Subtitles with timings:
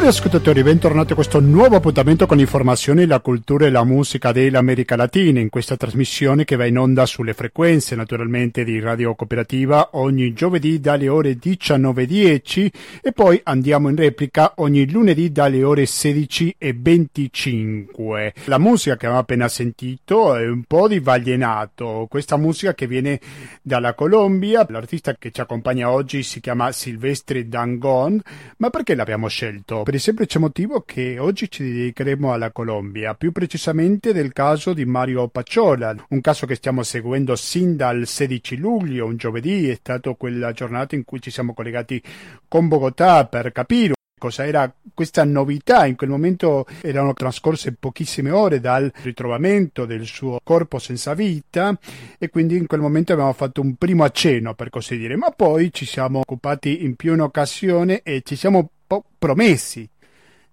[0.00, 4.96] Cari ascoltatori, bentornati a questo nuovo appuntamento con informazioni, la cultura e la musica dell'America
[4.96, 10.32] Latina in questa trasmissione che va in onda sulle frequenze naturalmente di Radio Cooperativa ogni
[10.32, 12.70] giovedì dalle ore 19.10
[13.02, 18.32] e poi andiamo in replica ogni lunedì dalle ore 16.25.
[18.46, 23.20] La musica che abbiamo appena sentito è un po' di Vallenato, questa musica che viene
[23.60, 28.18] dalla Colombia, l'artista che ci accompagna oggi si chiama Silvestre Dangon,
[28.56, 29.88] ma perché l'abbiamo scelto?
[29.90, 34.84] Per il semplice motivo che oggi ci dedicheremo alla Colombia, più precisamente del caso di
[34.84, 40.14] Mario Pacciola, un caso che stiamo seguendo sin dal 16 luglio, un giovedì, è stata
[40.14, 42.00] quella giornata in cui ci siamo collegati
[42.46, 45.86] con Bogotà per capire cosa era questa novità.
[45.86, 51.76] In quel momento erano trascorse pochissime ore dal ritrovamento del suo corpo senza vita
[52.16, 55.72] e quindi in quel momento abbiamo fatto un primo accenno, per così dire, ma poi
[55.72, 58.70] ci siamo occupati in più un'occasione e ci siamo
[59.18, 59.88] promessi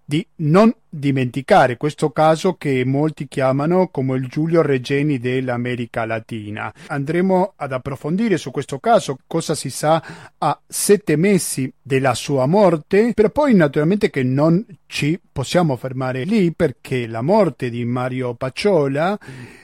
[0.04, 6.72] di non dimenticare questo caso che molti chiamano come il Giulio Regeni dell'America Latina.
[6.86, 10.02] Andremo ad approfondire su questo caso cosa si sa
[10.38, 16.52] a sette mesi della sua morte, per poi naturalmente che non ci possiamo fermare lì
[16.52, 19.18] perché la morte di Mario Pacciola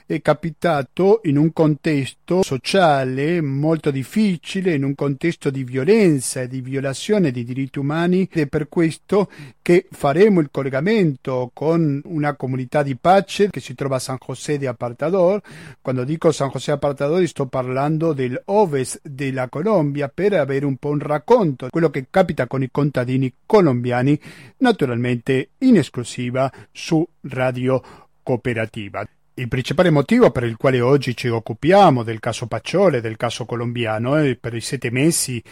[0.05, 6.61] è capitato in un contesto sociale molto difficile, in un contesto di violenza e di
[6.61, 9.29] violazione dei diritti umani ed è per questo
[9.61, 11.14] che faremo il collegamento
[11.53, 15.41] con una comunità di pace che si trova a San José de Apartador.
[15.81, 20.89] Quando dico San José de Apartador sto parlando dell'ovest della Colombia per avere un po'
[20.89, 24.19] un racconto di quello che capita con i contadini colombiani,
[24.57, 27.81] naturalmente in esclusiva su Radio
[28.21, 29.07] Cooperativa.
[29.37, 34.15] Il principale motivo per il quale oggi ci occupiamo del caso Pacciole, del caso colombiano,
[34.15, 35.43] è per i sette mesi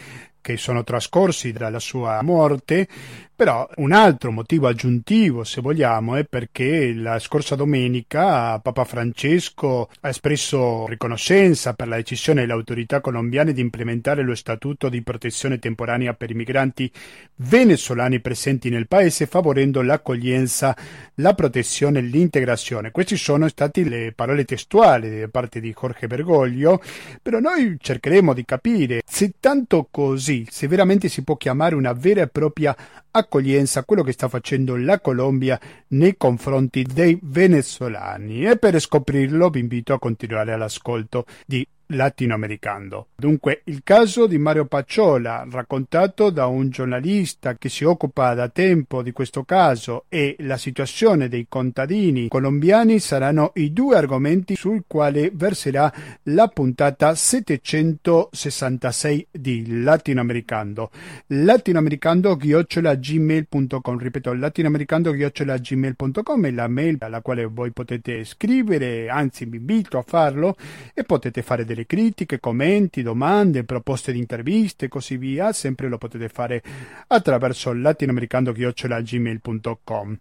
[0.43, 2.87] che sono trascorsi dalla sua morte,
[3.35, 10.09] però un altro motivo aggiuntivo, se vogliamo, è perché la scorsa domenica Papa Francesco ha
[10.09, 16.13] espresso riconoscenza per la decisione delle autorità colombiane di implementare lo statuto di protezione temporanea
[16.13, 16.91] per i migranti
[17.37, 20.75] venezuelani presenti nel paese, favorendo l'accoglienza,
[21.15, 22.91] la protezione e l'integrazione.
[22.91, 26.81] Queste sono state le parole testuali da parte di Jorge Bergoglio,
[27.21, 32.21] però noi cercheremo di capire se tanto così, se veramente si può chiamare una vera
[32.21, 32.75] e propria
[33.11, 38.45] accoglienza quello che sta facendo la Colombia nei confronti dei venezuelani.
[38.45, 43.07] E per scoprirlo vi invito a continuare all'ascolto di latinoamericano.
[43.15, 49.01] Dunque, il caso di Mario Pacciola, raccontato da un giornalista che si occupa da tempo
[49.01, 55.31] di questo caso, e la situazione dei contadini colombiani saranno i due argomenti sul quale
[55.33, 55.91] verserà
[56.23, 60.89] la puntata 766 di Latinoamericano.
[61.27, 70.03] Latinoamericano-gmail.com Ripeto, latinoamericano-gmail.com è la mail alla quale voi potete scrivere, anzi vi invito a
[70.05, 70.55] farlo
[70.93, 75.97] e potete fare delle critiche, commenti, domande, proposte di interviste e così via, sempre lo
[75.97, 76.61] potete fare
[77.07, 80.19] attraverso latinoamericando-gmail.com.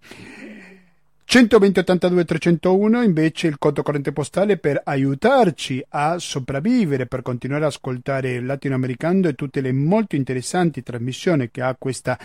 [1.24, 7.70] 120 82 301 invece il conto corrente postale per aiutarci a sopravvivere, per continuare ad
[7.70, 12.18] ascoltare latinoamericano e tutte le molto interessanti trasmissioni che ha questa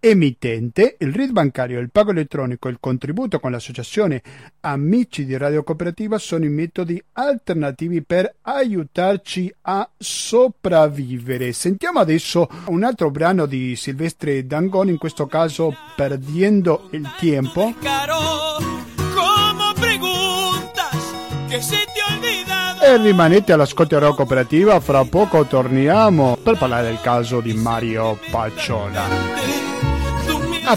[0.00, 4.22] emittente, il RID bancario, il pago elettronico e il contributo con l'associazione
[4.60, 11.52] Amici di Radio Cooperativa sono i metodi alternativi per aiutarci a sopravvivere.
[11.52, 17.74] Sentiamo adesso un altro brano di Silvestre Dangoni, in questo caso Perdiendo il Tiempo.
[22.82, 29.69] E rimanete all'ascolto Radio Cooperativa, fra poco torniamo per parlare del caso di Mario Pacciola.
[30.70, 30.76] A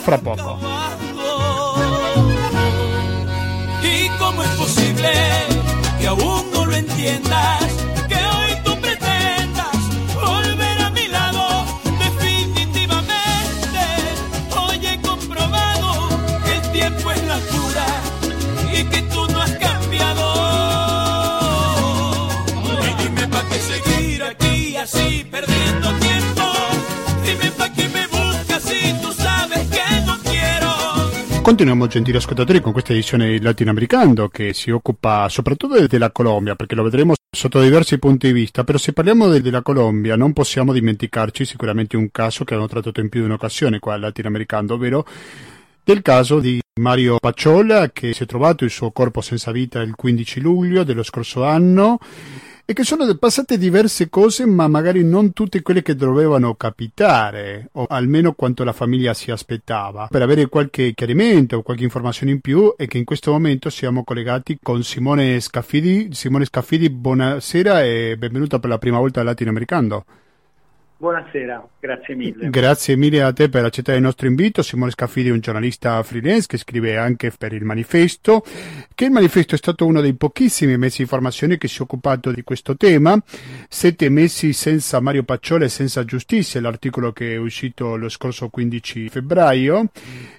[31.43, 36.83] Continuiamo gentili ascoltatori con questa edizione latinoamericano che si occupa soprattutto della Colombia perché lo
[36.83, 41.43] vedremo sotto diversi punti di vista, però se parliamo de- della Colombia non possiamo dimenticarci
[41.43, 45.05] sicuramente un caso che hanno trattato in più di un'occasione qua latinoamericano, ovvero
[45.83, 49.95] del caso di Mario Pacciola che si è trovato il suo corpo senza vita il
[49.95, 51.99] 15 luglio dello scorso anno
[52.65, 57.85] e che sono passate diverse cose, ma magari non tutte quelle che dovevano capitare, o
[57.89, 60.07] almeno quanto la famiglia si aspettava.
[60.09, 64.59] Per avere qualche chiarimento qualche informazione in più è che in questo momento siamo collegati
[64.61, 66.09] con Simone Scaffidi.
[66.13, 70.05] Simone Scaffidi, buonasera e benvenuta per la prima volta al Latinoamericano.
[71.03, 72.49] Buonasera, grazie mille.
[72.49, 74.61] Grazie mille a te per accettare il nostro invito.
[74.61, 78.41] Simone Scaffidi è un giornalista freelance che scrive anche per il manifesto,
[78.95, 82.31] che il manifesto è stato uno dei pochissimi mezzi di informazione che si è occupato
[82.31, 83.21] di questo tema.
[83.67, 89.09] Sette mesi senza Mario Pacciola e senza giustizia, l'articolo che è uscito lo scorso 15
[89.09, 89.89] febbraio,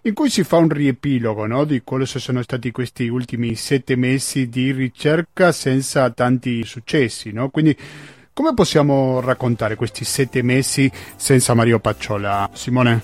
[0.00, 4.49] in cui si fa un riepilogo no, di quali sono stati questi ultimi sette mesi
[4.49, 7.32] di ricerca senza tanti successi.
[7.32, 7.50] No?
[7.50, 7.76] Quindi
[8.35, 13.03] come possiamo raccontare questi sette mesi senza Mario Pacciola, Simone?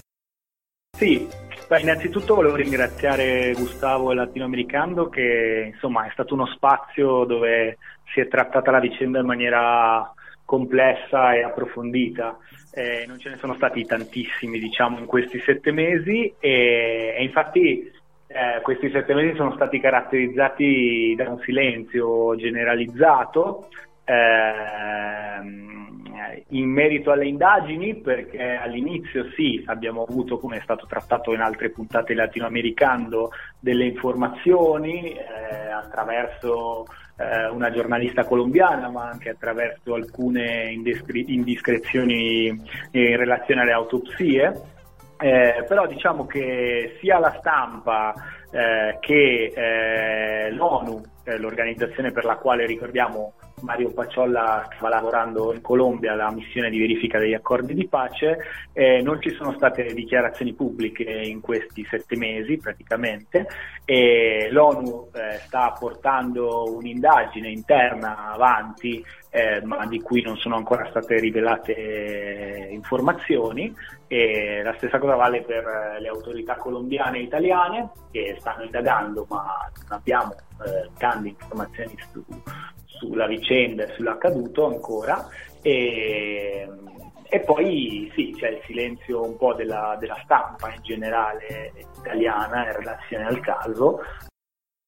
[0.98, 1.26] Sì,
[1.68, 7.78] beh, innanzitutto volevo ringraziare Gustavo Latinoamericano che insomma è stato uno spazio dove
[8.12, 10.12] si è trattata la vicenda in maniera
[10.44, 12.36] complessa e approfondita.
[12.72, 17.88] Eh, non ce ne sono stati tantissimi, diciamo, in questi sette mesi e, e infatti
[18.26, 23.68] eh, questi sette mesi sono stati caratterizzati da un silenzio generalizzato
[24.10, 25.68] Ehm,
[26.48, 31.70] in merito alle indagini, perché all'inizio sì, abbiamo avuto, come è stato trattato in altre
[31.70, 33.28] puntate latinoamericano,
[33.60, 36.86] delle informazioni eh, attraverso
[37.16, 44.78] eh, una giornalista colombiana, ma anche attraverso alcune indiscre- indiscrezioni in relazione alle autopsie.
[45.22, 48.14] Eh, però diciamo che sia la stampa
[48.50, 55.60] eh, che eh, l'ONU, eh, l'organizzazione per la quale ricordiamo Mario Pacciolla stava lavorando in
[55.60, 58.38] Colombia alla missione di verifica degli accordi di pace,
[58.72, 63.46] eh, non ci sono state dichiarazioni pubbliche in questi sette mesi praticamente
[63.84, 70.88] e l'ONU eh, sta portando un'indagine interna avanti eh, ma di cui non sono ancora
[70.90, 73.72] state rivelate eh, informazioni
[74.08, 79.24] e la stessa cosa vale per eh, le autorità colombiane e italiane che stanno indagando
[79.28, 82.24] ma non abbiamo eh, grandi informazioni su,
[82.98, 85.28] sulla vicenda e sull'accaduto ancora
[85.62, 86.68] e,
[87.28, 92.76] e poi sì, c'è il silenzio un po' della, della stampa in generale italiana in
[92.76, 94.00] relazione al caso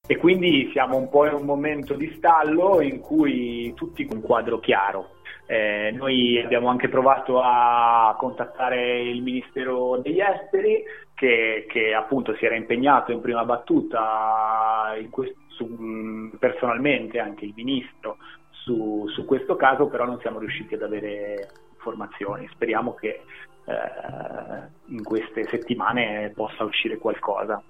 [0.05, 4.23] e quindi siamo un po' in un momento di stallo in cui tutti con un
[4.23, 5.11] quadro chiaro.
[5.47, 10.83] Eh, noi abbiamo anche provato a contattare il Ministero degli Esteri
[11.15, 17.53] che, che appunto si era impegnato in prima battuta in questo, su, personalmente anche il
[17.55, 18.19] Ministro
[18.51, 22.49] su, su, questo caso, però non siamo riusciti ad avere informazioni.
[22.53, 23.23] Speriamo che
[23.65, 27.63] eh, in queste settimane possa uscire qualcosa.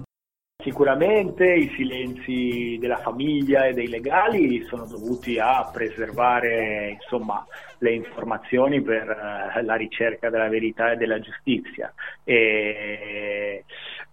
[0.63, 7.45] Sicuramente i silenzi della famiglia e dei legali sono dovuti a preservare insomma,
[7.79, 11.93] le informazioni per uh, la ricerca della verità e della giustizia.
[12.23, 13.65] E,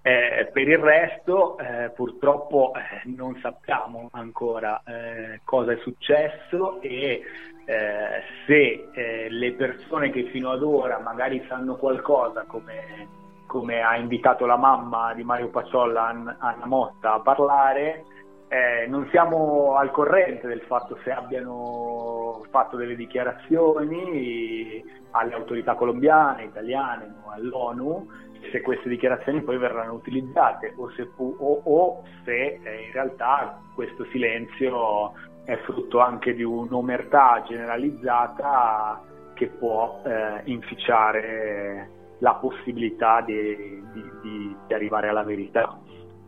[0.01, 7.22] eh, per il resto eh, purtroppo eh, non sappiamo ancora eh, cosa è successo e
[7.66, 13.18] eh, se le persone che fino ad ora magari sanno qualcosa come
[13.50, 18.06] come ha invitato la mamma di Mario Pacciolla, Anna Motta, a parlare,
[18.48, 26.44] eh, non siamo al corrente del fatto se abbiano fatto delle dichiarazioni alle autorità colombiane,
[26.44, 28.07] italiane all'ONU,
[28.51, 34.05] se queste dichiarazioni poi verranno utilizzate o se, o, o se eh, in realtà questo
[34.05, 35.13] silenzio
[35.46, 39.01] è frutto anche di un'omertà generalizzata
[39.34, 43.55] che può eh, inficiare la possibilità di,
[43.93, 45.79] di, di, di arrivare alla verità.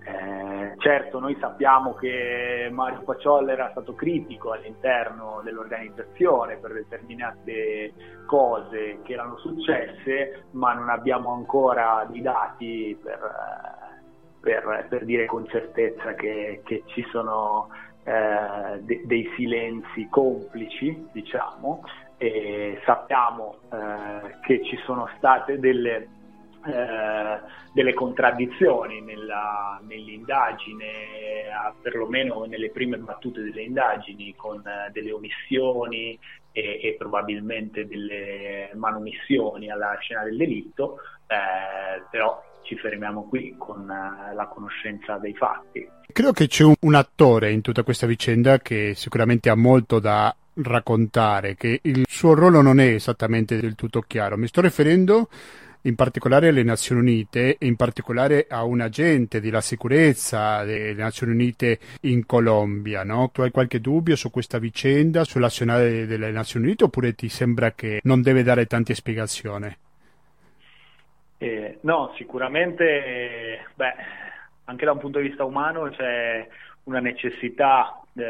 [0.04, 7.94] Eh, certo, noi sappiamo che Mario Paciolla era stato critico all'interno dell'organizzazione per determinate
[8.26, 13.20] cose che erano successe, ma non abbiamo ancora i dati per,
[14.40, 17.70] per, per dire con certezza che, che ci sono
[18.04, 21.84] eh, de- dei silenzi complici, diciamo,
[22.18, 26.08] e sappiamo eh, che ci sono state delle,
[26.66, 27.40] eh,
[27.74, 30.86] delle contraddizioni nella, nell'indagine,
[31.82, 36.18] perlomeno nelle prime battute delle indagini, con eh, delle omissioni
[36.52, 43.90] e, e, probabilmente delle manomissioni alla scena del delitto, eh, però ci fermiamo qui con
[43.90, 45.88] eh, la conoscenza dei fatti.
[46.12, 50.36] Credo che c'è un, un, attore in tutta questa vicenda che sicuramente ha molto da
[50.56, 54.38] raccontare, che il suo ruolo non è esattamente del tutto chiaro.
[54.38, 55.30] Mi sto riferendo
[55.84, 61.34] in particolare alle Nazioni Unite e in particolare a un agente della sicurezza delle Nazioni
[61.34, 63.04] Unite in Colombia.
[63.04, 63.30] No?
[63.32, 68.02] Tu hai qualche dubbio su questa vicenda, sull'azionale delle Nazioni Unite oppure ti sembra che
[68.04, 69.76] non deve dare tante spiegazioni?
[71.38, 73.94] Eh, no, sicuramente, eh, beh,
[74.66, 76.48] anche da un punto di vista umano c'è
[76.84, 78.24] una necessità eh,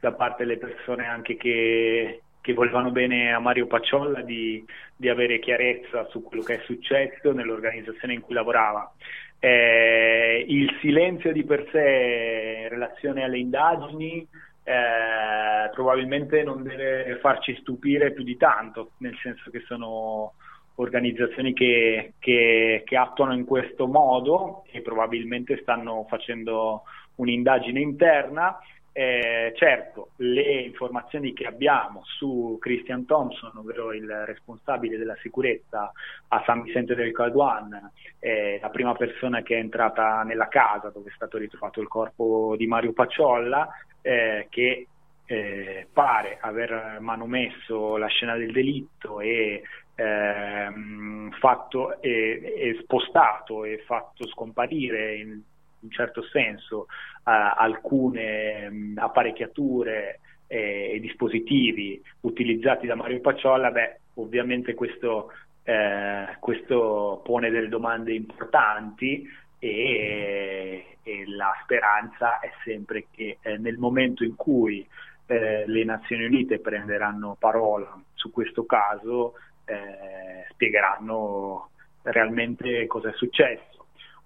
[0.00, 4.64] da parte delle persone anche che, che volevano bene a Mario Pacciolla di,
[4.96, 8.92] di, avere chiarezza su quello che è successo nell'organizzazione in cui lavorava.
[9.38, 14.26] Eh, il silenzio di per sé in relazione alle indagini
[14.62, 20.34] eh, probabilmente non deve farci stupire più di tanto, nel senso che sono
[20.76, 26.82] organizzazioni che, che, che, attuano in questo modo e probabilmente stanno facendo
[27.16, 28.58] un'indagine interna.
[28.92, 35.92] Eh, certo, le informazioni che abbiamo su Christian Thompson, ovvero il responsabile della sicurezza
[36.28, 41.10] a San Vicente del Calduan, è la prima persona che è entrata nella casa dove
[41.10, 43.68] è stato ritrovato il corpo di Mario Pacciolla,
[44.02, 44.86] eh, che
[45.26, 49.62] eh, pare aver manomesso la scena del delitto e
[49.94, 55.40] ehm, fatto e, spostato e fatto scomparire in
[55.80, 63.98] un certo senso eh, alcune mh, apparecchiature e, e, dispositivi utilizzati da Mario Pacciolla, beh,
[64.14, 65.32] ovviamente questo,
[65.62, 73.78] eh, questo pone delle domande importanti e, e, la speranza è sempre che eh, nel
[73.78, 74.86] momento in cui
[75.26, 79.34] eh, le Nazioni Unite prenderanno parola su questo caso
[79.64, 81.68] eh, spiegheranno
[82.02, 83.69] realmente cosa è successo.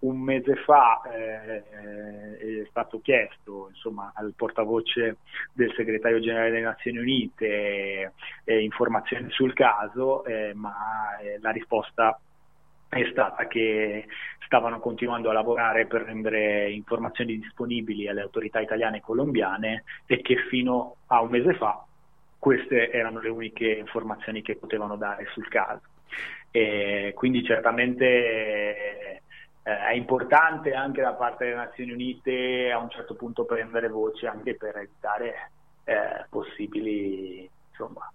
[0.04, 1.62] Un mese fa eh,
[2.61, 5.16] è stato chiesto insomma, al portavoce
[5.50, 8.12] del segretario generale delle Nazioni Unite
[8.44, 12.20] eh, informazioni sul caso, eh, ma eh, la risposta
[12.90, 14.06] è stata che
[14.44, 20.37] stavano continuando a lavorare per rendere informazioni disponibili alle autorità italiane e colombiane e che
[20.50, 21.82] fino a un mese fa
[22.38, 25.80] queste erano le uniche informazioni che potevano dare sul caso.
[26.50, 29.23] E quindi certamente
[29.64, 34.26] eh, è importante anche da parte delle Nazioni Unite a un certo punto prendere voce
[34.26, 35.50] anche per evitare
[35.85, 38.11] eh, possibili insomma,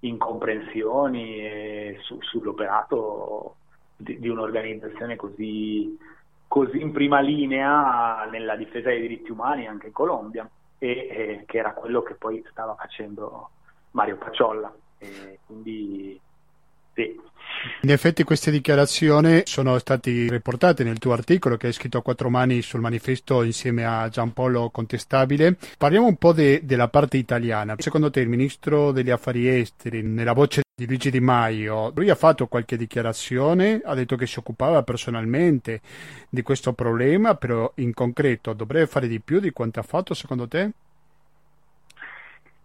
[0.00, 3.56] incomprensioni su, sull'operato
[3.96, 5.98] di, di un'organizzazione così,
[6.46, 11.58] così, in prima linea nella difesa dei diritti umani anche in Colombia e, e che
[11.58, 13.50] era quello che poi stava facendo
[13.90, 14.72] Mario Paciolla.
[14.98, 16.20] E quindi
[16.94, 17.30] sì.
[17.82, 22.28] In effetti queste dichiarazioni sono state riportate nel tuo articolo che hai scritto a quattro
[22.28, 25.56] mani sul manifesto insieme a Giampolo Contestabile.
[25.78, 27.76] Parliamo un po' de- della parte italiana.
[27.78, 32.16] Secondo te il ministro degli affari esteri, nella voce di Luigi Di Maio, lui ha
[32.16, 35.80] fatto qualche dichiarazione, ha detto che si occupava personalmente
[36.28, 40.48] di questo problema, però in concreto dovrebbe fare di più di quanto ha fatto secondo
[40.48, 40.70] te?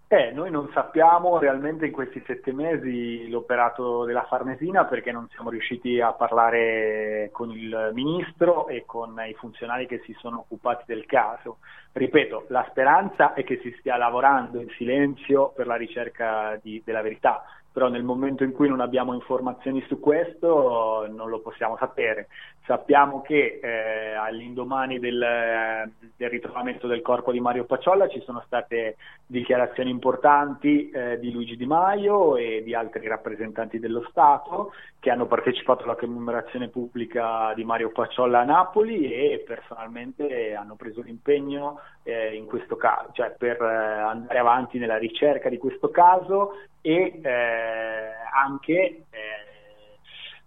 [0.10, 5.50] Eh, noi non sappiamo realmente in questi sette mesi l'operato della Farnesina perché non siamo
[5.50, 11.06] riusciti a parlare con il ministro e con i funzionari che si sono occupati del
[11.06, 11.58] caso.
[11.92, 17.02] Ripeto, la speranza è che si stia lavorando in silenzio per la ricerca di, della
[17.02, 17.44] verità,
[17.77, 22.27] però nel momento in cui non abbiamo informazioni su questo non lo possiamo sapere.
[22.65, 28.98] Sappiamo che eh, all'indomani del, del, ritrovamento del corpo di Mario Pacciolla ci sono state
[29.27, 35.27] dichiarazioni importanti eh, di Luigi Di Maio e di altri rappresentanti dello Stato che hanno
[35.27, 42.34] partecipato alla commemorazione pubblica di Mario Pacciolla a Napoli e personalmente hanno preso l'impegno eh,
[42.36, 46.53] in questo caso, cioè per eh, andare avanti nella ricerca di questo caso
[46.88, 49.27] e eh, anche eh,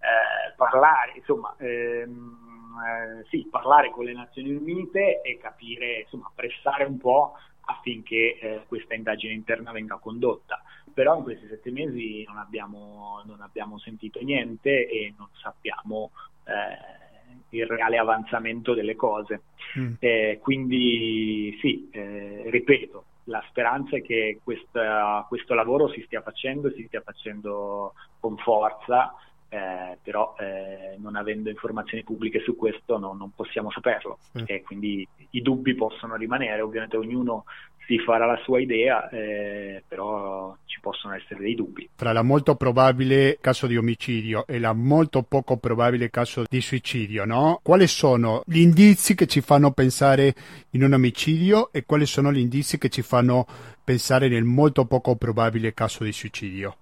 [0.00, 6.85] eh, parlare, insomma, ehm, eh, sì, parlare con le Nazioni Unite e capire, insomma, pressare
[6.85, 7.35] un po'
[7.66, 10.62] affinché eh, questa indagine interna venga condotta.
[10.94, 16.12] Però in questi sette mesi non abbiamo, non abbiamo sentito niente e non sappiamo
[16.44, 19.42] eh, il reale avanzamento delle cose.
[19.78, 19.92] Mm.
[19.99, 26.74] Eh, quindi sì, ripeto, la speranza è che questa, questo lavoro si stia facendo e
[26.74, 29.14] si stia facendo con forza,
[29.48, 34.44] eh, però eh, non avendo informazioni pubbliche su questo no, non possiamo saperlo mm.
[34.46, 37.44] e quindi i dubbi possono rimanere, ovviamente ognuno
[37.90, 41.90] si farà la sua idea, eh, però ci possono essere dei dubbi.
[41.97, 47.25] Tra la molto probabile caso di omicidio e la molto poco probabile caso di suicidio,
[47.25, 47.59] no?
[47.64, 50.35] Quali sono gli indizi che ci fanno pensare
[50.70, 53.44] in un omicidio e quali sono gli indizi che ci fanno
[53.82, 56.76] pensare nel molto poco probabile caso di suicidio?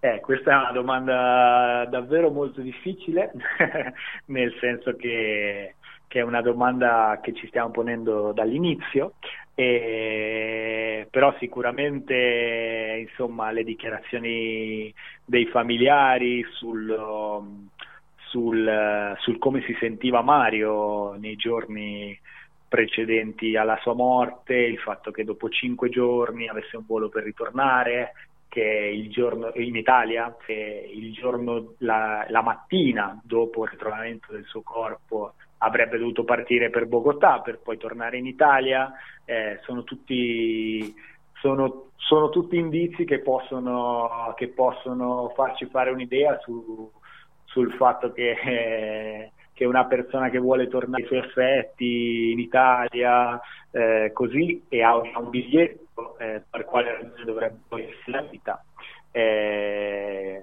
[0.00, 3.32] Eh, questa è una domanda davvero molto difficile,
[4.26, 5.74] nel senso che,
[6.08, 9.14] che, è una domanda che ci stiamo ponendo dall'inizio,
[9.54, 14.92] e, però sicuramente insomma, le dichiarazioni
[15.24, 16.96] dei familiari sul,
[18.16, 22.18] sul, sul come si sentiva Mario nei giorni
[22.68, 28.12] precedenti alla sua morte, il fatto che dopo cinque giorni avesse un volo per ritornare,
[28.48, 35.34] che giorno in Italia, che giorno, la, la mattina dopo il ritrovamento del suo corpo
[35.58, 38.92] avrebbe dovuto partire per Bogotà per poi tornare in Italia,
[39.24, 40.94] eh, sono, tutti,
[41.40, 46.90] sono, sono tutti indizi che possono, che possono farci fare un'idea su,
[47.44, 53.40] sul fatto che, eh, che, una persona che vuole tornare ai suoi affetti in Italia
[53.70, 58.64] eh, così e ha un biglietto eh, per quale ragione dovrebbe essere la vita.
[59.10, 60.42] Eh,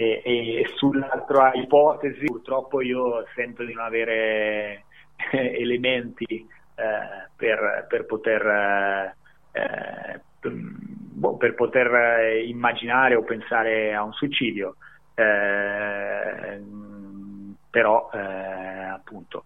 [0.00, 4.84] e, e, sull'altra ipotesi purtroppo io sento di non avere
[5.32, 9.12] eh, elementi eh, per, per, poter,
[9.50, 14.76] eh, boh, per poter immaginare o pensare a un suicidio.
[15.14, 16.62] Eh,
[17.70, 19.44] però eh, appunto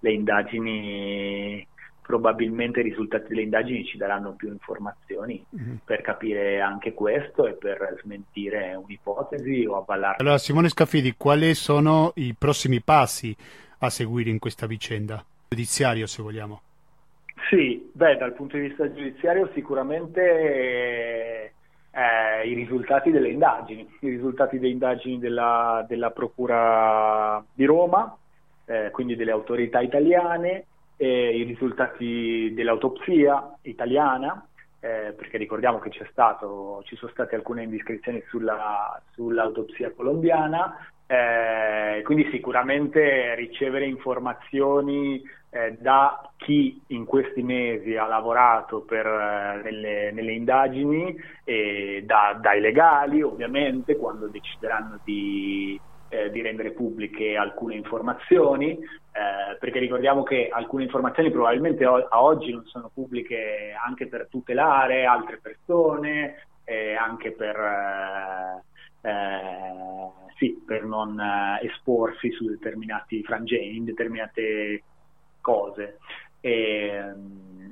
[0.00, 1.66] le indagini
[2.14, 5.76] probabilmente i risultati delle indagini ci daranno più informazioni mm-hmm.
[5.84, 10.18] per capire anche questo e per smentire un'ipotesi o avvallarla.
[10.18, 13.36] Allora Simone Scaffidi, quali sono i prossimi passi
[13.78, 15.24] a seguire in questa vicenda?
[15.48, 16.62] Giudiziario se vogliamo.
[17.50, 20.20] Sì, beh, dal punto di vista giudiziario sicuramente
[21.90, 28.16] eh, i risultati delle indagini, i risultati delle indagini della, della Procura di Roma,
[28.66, 30.66] eh, quindi delle autorità italiane,
[30.96, 34.46] eh, i risultati dell'autopsia italiana,
[34.80, 42.28] eh, perché ricordiamo che stato, ci sono state alcune indiscrezioni sulla, sull'autopsia colombiana, eh, quindi
[42.30, 50.32] sicuramente ricevere informazioni eh, da chi in questi mesi ha lavorato per, eh, nelle, nelle,
[50.32, 51.14] indagini,
[52.02, 55.78] da, dai legali ovviamente quando decideranno di
[56.14, 62.22] eh, di rendere pubbliche alcune informazioni, eh, perché ricordiamo che alcune informazioni probabilmente o- a
[62.22, 70.62] oggi non sono pubbliche anche per tutelare altre persone, eh, anche per, eh, eh, sì,
[70.64, 74.82] per non eh, esporsi su determinati frangenti, in determinate
[75.40, 75.98] cose.
[76.40, 77.02] E,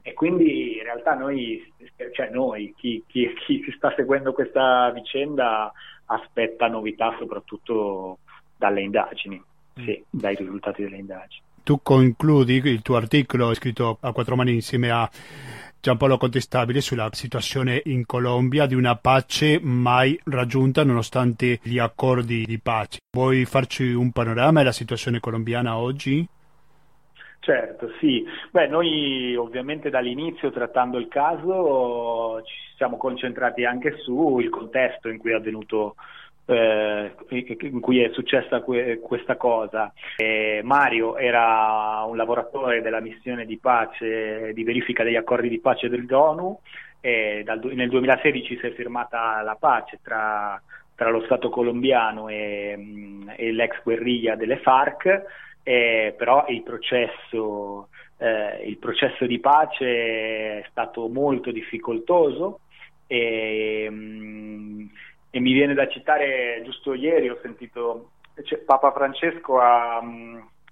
[0.03, 1.63] e, quindi in realtà noi,
[2.13, 5.73] cioè noi chi, chi, chi, sta seguendo questa vicenda
[6.07, 8.19] aspetta novità soprattutto
[8.63, 9.43] dalle indagini,
[9.81, 9.85] mm.
[9.85, 11.43] sì, dai risultati delle indagini.
[11.65, 15.09] Tu concludi il tuo articolo scritto a quattro mani insieme a
[15.81, 22.61] Giampaolo Contestabile sulla situazione in Colombia di una pace mai raggiunta nonostante gli accordi di
[22.61, 22.99] pace.
[23.11, 26.25] Vuoi farci un panorama della situazione colombiana oggi?
[27.41, 28.25] Certo, sì.
[28.53, 35.33] Beh, noi ovviamente dall'inizio trattando il caso ci siamo concentrati anche sul contesto in cui
[35.33, 35.97] è avvenuto
[36.47, 37.13] eh,
[37.61, 39.93] in cui è successa que- questa cosa.
[40.63, 46.59] Mario era un lavoratore della missione di pace, di verifica degli accordi di pace dell'ONU
[47.05, 50.61] e dal, nel 2016 si è firmata la pace tra,
[50.95, 55.25] tra lo Stato colombiano e, mm, e l'ex guerriglia delle FARC,
[55.65, 62.61] eh, però il processo, eh, il processo di pace è stato molto difficoltoso.
[63.09, 64.87] E, mm,
[65.35, 68.11] e mi viene da citare, giusto ieri ho sentito,
[68.45, 69.99] cioè, Papa Francesco ha,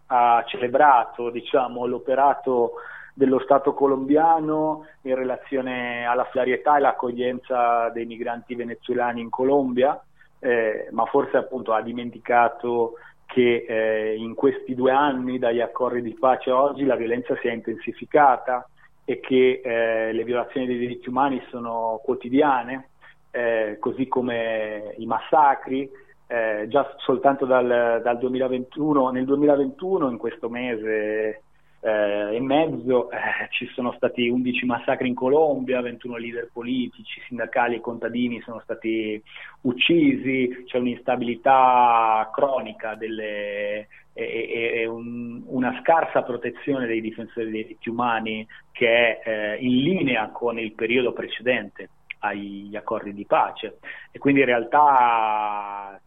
[0.09, 2.73] ha celebrato diciamo, l'operato
[3.15, 9.99] dello Stato colombiano in relazione alla solidarietà e l'accoglienza dei migranti venezuelani in Colombia,
[10.41, 16.19] eh, ma forse appunto ha dimenticato che eh, in questi due anni dagli accordi di
[16.19, 18.69] pace a oggi la violenza si è intensificata
[19.07, 22.90] e che eh, le violazioni dei diritti umani sono quotidiane
[23.31, 25.89] eh, così come i massacri.
[26.27, 31.43] Eh, già soltanto dal, dal, 2021, nel 2021, in questo mese
[31.81, 33.17] eh, e mezzo, eh,
[33.51, 39.21] ci sono stati 11 massacri in Colombia, 21 leader politici, sindacali e contadini sono stati
[39.63, 47.89] uccisi, c'è un'instabilità cronica delle, e, e un, una scarsa protezione dei difensori dei diritti
[47.89, 51.89] umani che è eh, in linea con il periodo precedente
[52.21, 53.79] agli accordi di pace
[54.11, 56.01] e quindi in realtà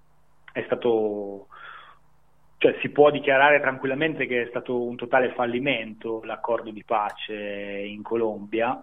[0.51, 1.47] è stato
[2.57, 8.01] cioè si può dichiarare tranquillamente che è stato un totale fallimento l'accordo di pace in
[8.01, 8.79] Colombia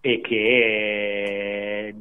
[0.00, 1.94] e che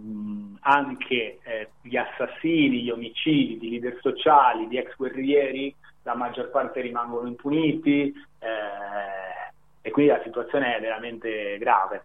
[0.60, 6.82] anche eh, gli assassini, gli omicidi di leader sociali, di ex guerrieri, la maggior parte
[6.82, 12.04] rimangono impuniti eh, e quindi la situazione è veramente grave.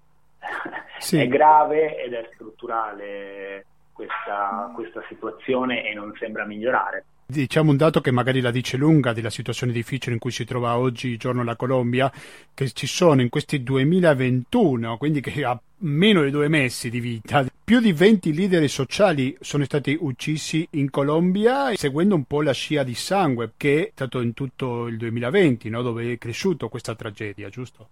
[0.99, 1.19] Sì.
[1.19, 7.05] è grave ed è strutturale questa, questa situazione e non sembra migliorare.
[7.27, 10.79] Diciamo un dato che magari la dice lunga della situazione difficile in cui si trova
[10.79, 12.11] oggi giorno la Colombia,
[12.55, 17.45] che ci sono in questi 2021, quindi che ha meno di due mesi di vita,
[17.63, 22.83] più di 20 leader sociali sono stati uccisi in Colombia, seguendo un po' la scia
[22.83, 25.83] di sangue che è stato in tutto il 2020, no?
[25.83, 27.89] dove è cresciuto questa tragedia, giusto?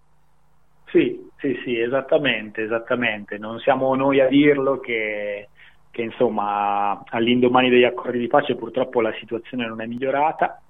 [0.87, 3.37] Sì, sì, sì, esattamente, esattamente.
[3.37, 5.49] Non siamo noi a dirlo che
[5.97, 10.61] che insomma all'indomani degli accordi di pace purtroppo la situazione non è migliorata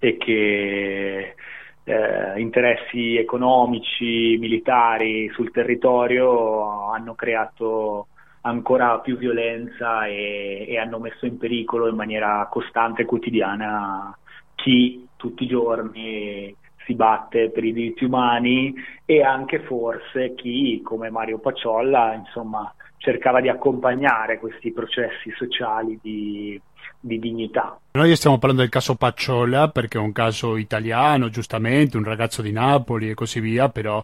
[0.00, 1.36] e che
[1.84, 8.08] eh, interessi economici, militari sul territorio hanno creato
[8.40, 14.18] ancora più violenza e, e hanno messo in pericolo in maniera costante e quotidiana
[14.56, 21.10] chi tutti i giorni si batte per i diritti umani e anche forse chi come
[21.10, 26.58] Mario Paciolla insomma cercava di accompagnare questi processi sociali di,
[26.98, 27.78] di dignità.
[27.92, 32.50] Noi stiamo parlando del caso Pacciola perché è un caso italiano, giustamente, un ragazzo di
[32.50, 34.02] Napoli e così via, però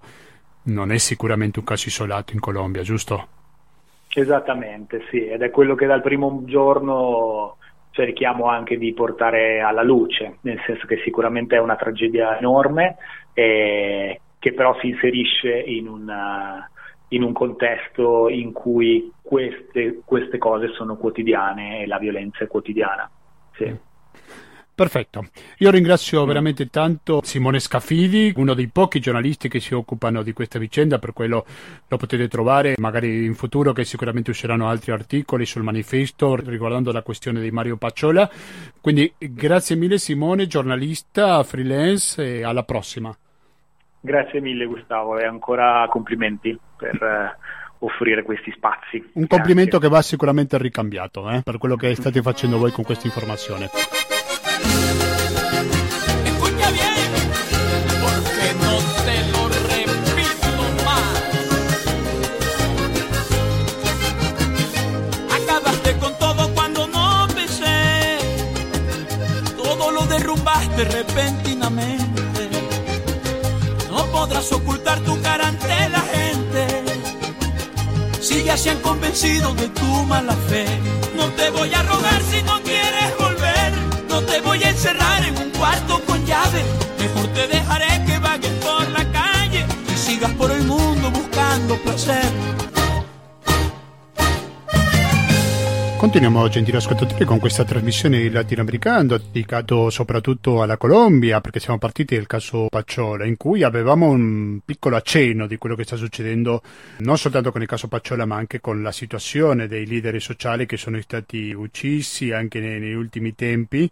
[0.64, 3.26] non è sicuramente un caso isolato in Colombia, giusto?
[4.12, 7.56] Esattamente, sì, ed è quello che dal primo giorno
[7.90, 12.96] cerchiamo anche di portare alla luce, nel senso che sicuramente è una tragedia enorme
[13.34, 16.70] eh, che però si inserisce in una
[17.12, 23.10] in un contesto in cui queste, queste cose sono quotidiane e la violenza è quotidiana.
[23.54, 23.76] Sì.
[24.80, 25.26] Perfetto,
[25.58, 30.58] io ringrazio veramente tanto Simone Scafidi, uno dei pochi giornalisti che si occupano di questa
[30.58, 31.44] vicenda, per quello
[31.86, 37.02] lo potete trovare magari in futuro che sicuramente usciranno altri articoli sul manifesto riguardando la
[37.02, 38.26] questione di Mario Pacciola.
[38.80, 43.14] Quindi grazie mille Simone, giornalista, freelance e alla prossima.
[44.00, 47.36] Grazie mille Gustavo e ancora complimenti per eh,
[47.80, 49.10] offrire questi spazi.
[49.12, 49.88] Un complimento Grazie.
[49.88, 53.68] che va sicuramente ricambiato eh, per quello che state facendo voi con questa informazione.
[70.84, 72.20] Repentinamente
[74.20, 76.66] podrás ocultar tu cara ante la gente.
[78.20, 80.66] Si ya se han convencido de tu mala fe,
[81.16, 83.19] no te voy a rogar si no quieres
[96.00, 102.26] Continuiamo, gentili ascoltatori, con questa trasmissione latinoamericana dedicato soprattutto alla Colombia, perché siamo partiti dal
[102.26, 106.62] caso Pacciola, in cui avevamo un piccolo accenno di quello che sta succedendo
[107.00, 110.78] non soltanto con il caso Pacciola, ma anche con la situazione dei leader sociali che
[110.78, 113.90] sono stati uccisi anche nei, negli ultimi tempi.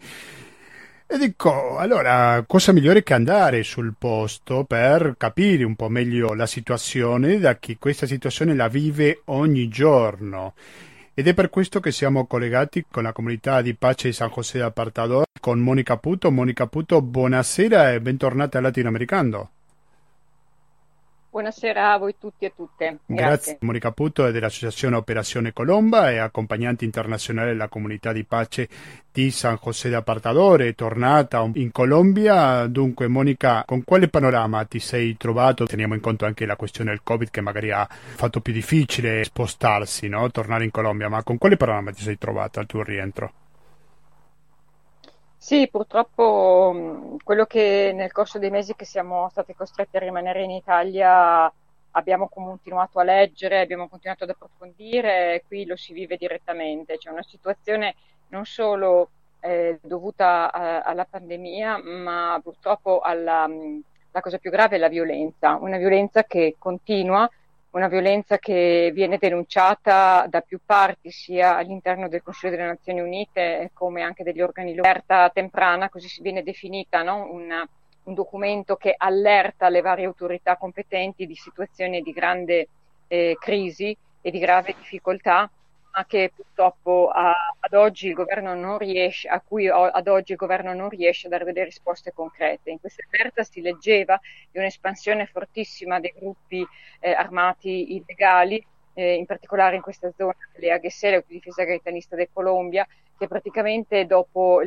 [1.06, 6.46] E dico, allora, cosa migliore che andare sul posto per capire un po' meglio la
[6.46, 10.54] situazione da chi questa situazione la vive ogni giorno.
[11.18, 14.62] Ed è per questo che siamo collegati con la comunità di pace di San José
[14.62, 16.30] Apartador, con Monica Puto.
[16.30, 19.50] Monica Puto, buonasera e bentornata a Latinoamericano.
[21.30, 23.00] Buonasera a voi tutti e tutte.
[23.04, 23.26] Grazie.
[23.26, 23.58] Grazie.
[23.60, 28.66] Monica Puto è dell'Associazione Operazione Colomba e accompagnante internazionale della comunità di pace
[29.12, 32.66] di San José de Apartador, è tornata in Colombia.
[32.66, 35.66] Dunque, Monica, con quale panorama ti sei trovato?
[35.66, 40.08] Teniamo in conto anche la questione del Covid che magari ha fatto più difficile spostarsi,
[40.08, 40.30] no?
[40.30, 43.32] tornare in Colombia, ma con quale panorama ti sei trovata al tuo rientro?
[45.40, 50.50] Sì, purtroppo quello che nel corso dei mesi che siamo stati costretti a rimanere in
[50.50, 51.50] Italia
[51.92, 56.98] abbiamo continuato a leggere, abbiamo continuato ad approfondire qui lo si vive direttamente.
[56.98, 57.94] C'è una situazione
[58.28, 63.46] non solo eh, dovuta a, alla pandemia, ma purtroppo alla
[64.10, 67.28] la cosa più grave è la violenza, una violenza che continua
[67.70, 73.70] una violenza che viene denunciata da più parti, sia all'interno del Consiglio delle Nazioni Unite
[73.74, 75.30] come anche degli organi locali.
[75.32, 77.30] temprana, così si viene definita, no?
[77.30, 77.50] un,
[78.04, 82.68] un, documento che allerta le varie autorità competenti di situazioni di grande
[83.06, 85.50] eh, crisi e di grave difficoltà
[85.92, 90.32] ma che purtroppo a, ad oggi il governo non riesce, a cui o, ad oggi
[90.32, 92.70] il governo non riesce a dare delle risposte concrete.
[92.70, 94.18] In questa carta si leggeva
[94.50, 96.66] di un'espansione fortissima dei gruppi
[97.00, 102.86] eh, armati illegali eh, in particolare in questa zona delle Aguesé, l'autodifesa gaitanista del Colombia,
[103.16, 104.60] che praticamente dopo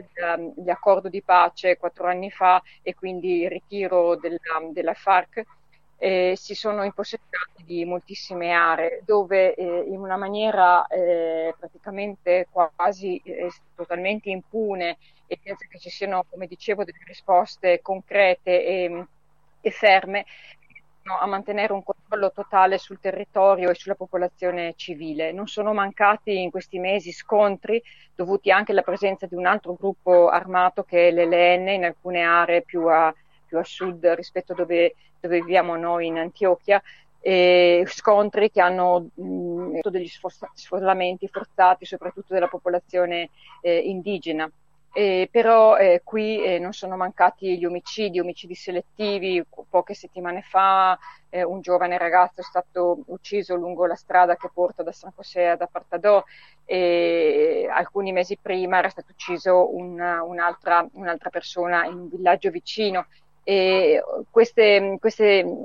[0.65, 4.37] l'accordo di pace quattro anni fa e quindi il ritiro della,
[4.71, 5.43] della FARC
[6.03, 13.21] eh, si sono impossessati di moltissime aree dove eh, in una maniera eh, praticamente quasi
[13.23, 19.05] eh, totalmente impune e senza che ci siano, come dicevo, delle risposte concrete e,
[19.61, 20.25] e ferme,
[21.03, 25.31] a mantenere un controllo totale sul territorio e sulla popolazione civile.
[25.31, 27.79] Non sono mancati in questi mesi scontri
[28.15, 32.63] dovuti anche alla presenza di un altro gruppo armato che è l'ELN in alcune aree
[32.63, 33.13] più a,
[33.45, 36.81] più a sud rispetto a dove, dove viviamo noi in Antiochia.
[37.23, 40.09] E scontri che hanno mh, degli
[40.53, 43.29] sforzamenti forzati soprattutto della popolazione
[43.61, 44.51] eh, indigena.
[44.93, 49.43] Eh, però eh, qui eh, non sono mancati gli omicidi, omicidi selettivi.
[49.69, 50.97] Poche settimane fa
[51.29, 55.47] eh, un giovane ragazzo è stato ucciso lungo la strada che porta da San José
[55.47, 56.21] ad Apartadò
[56.65, 63.07] e alcuni mesi prima era stato ucciso un, un'altra, un'altra, persona in un villaggio vicino.
[63.43, 64.93] E questi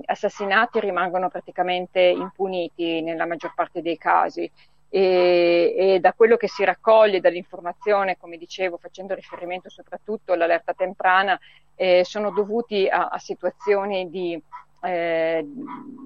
[0.06, 4.50] assassinati rimangono praticamente impuniti nella maggior parte dei casi
[4.88, 11.38] e, e, da quello che si raccoglie dall'informazione, come dicevo, facendo riferimento soprattutto all'allerta temprana,
[11.74, 14.40] eh, sono dovuti a, a situazioni di,
[14.82, 15.44] eh,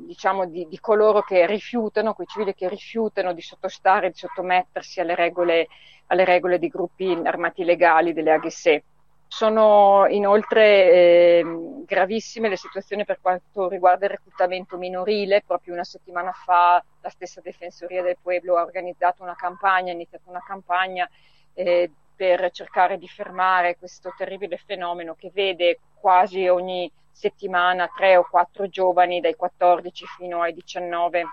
[0.06, 5.14] diciamo di, di, coloro che rifiutano, quei civili che rifiutano di sottostare, di sottomettersi alle
[5.14, 5.68] regole,
[6.06, 8.83] alle regole di gruppi armati legali delle AGSE.
[9.32, 11.44] Sono inoltre eh,
[11.86, 15.44] gravissime le situazioni per quanto riguarda il reclutamento minorile.
[15.46, 20.28] Proprio una settimana fa la stessa Defensoria del Pueblo ha organizzato una campagna, ha iniziato
[20.30, 21.08] una campagna
[21.54, 28.26] eh, per cercare di fermare questo terribile fenomeno che vede quasi ogni settimana tre o
[28.28, 31.24] quattro giovani dai 14 fino ai 19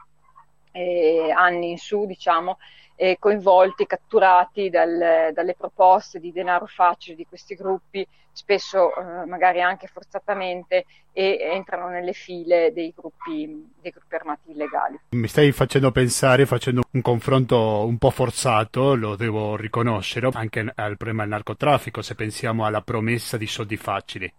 [0.72, 2.60] eh, anni in su, diciamo,
[2.98, 9.62] eh, coinvolti, catturati dal, dalle proposte di denaro facile di questi gruppi, spesso eh, magari
[9.62, 15.00] anche forzatamente, e entrano nelle file dei gruppi, dei gruppi armati illegali.
[15.12, 20.98] Mi stai facendo pensare, facendo un confronto un po' forzato, lo devo riconoscere, anche al
[20.98, 24.32] problema del narcotraffico, se pensiamo alla promessa di soldi facili.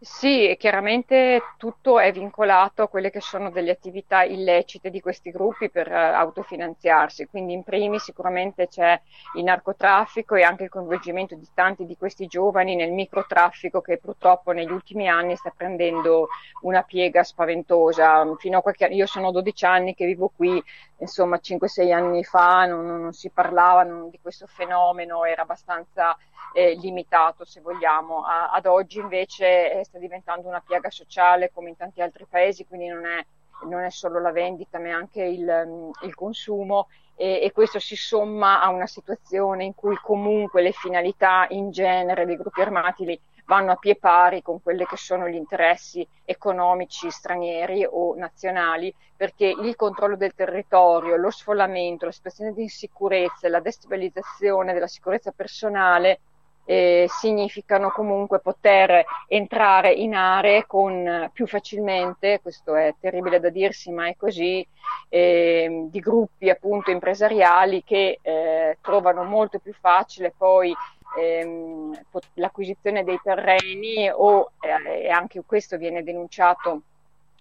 [0.00, 5.70] Sì, chiaramente tutto è vincolato a quelle che sono delle attività illecite di questi gruppi
[5.70, 9.00] per uh, autofinanziarsi, quindi in primi sicuramente c'è
[9.36, 14.52] il narcotraffico e anche il coinvolgimento di tanti di questi giovani nel microtraffico che purtroppo
[14.52, 16.28] negli ultimi anni sta prendendo
[16.62, 18.24] una piega spaventosa.
[18.36, 20.62] Fino a qualche io sono 12 anni che vivo qui,
[20.98, 26.16] insomma 5-6 anni fa non, non si parlava non, di questo fenomeno, era abbastanza
[26.52, 28.24] eh, limitato se vogliamo.
[28.24, 32.88] A, ad oggi invece sta diventando una piaga sociale come in tanti altri paesi, quindi
[32.88, 33.24] non è,
[33.66, 37.96] non è solo la vendita ma anche il, mm, il consumo e, e, questo si
[37.96, 43.04] somma a una situazione in cui comunque le finalità in genere dei gruppi armati
[43.48, 49.46] vanno a pie pari con quelli che sono gli interessi economici stranieri o nazionali, perché
[49.46, 56.20] il controllo del territorio, lo sfollamento, la situazione di insicurezza, la destabilizzazione della sicurezza personale
[56.66, 63.90] eh, significano comunque poter entrare in aree con più facilmente, questo è terribile da dirsi
[63.90, 64.64] ma è così,
[65.08, 70.76] eh, di gruppi appunto impresariali che eh, trovano molto più facile poi
[71.16, 71.98] ehm,
[72.34, 76.82] l'acquisizione dei terreni o eh, e anche questo viene denunciato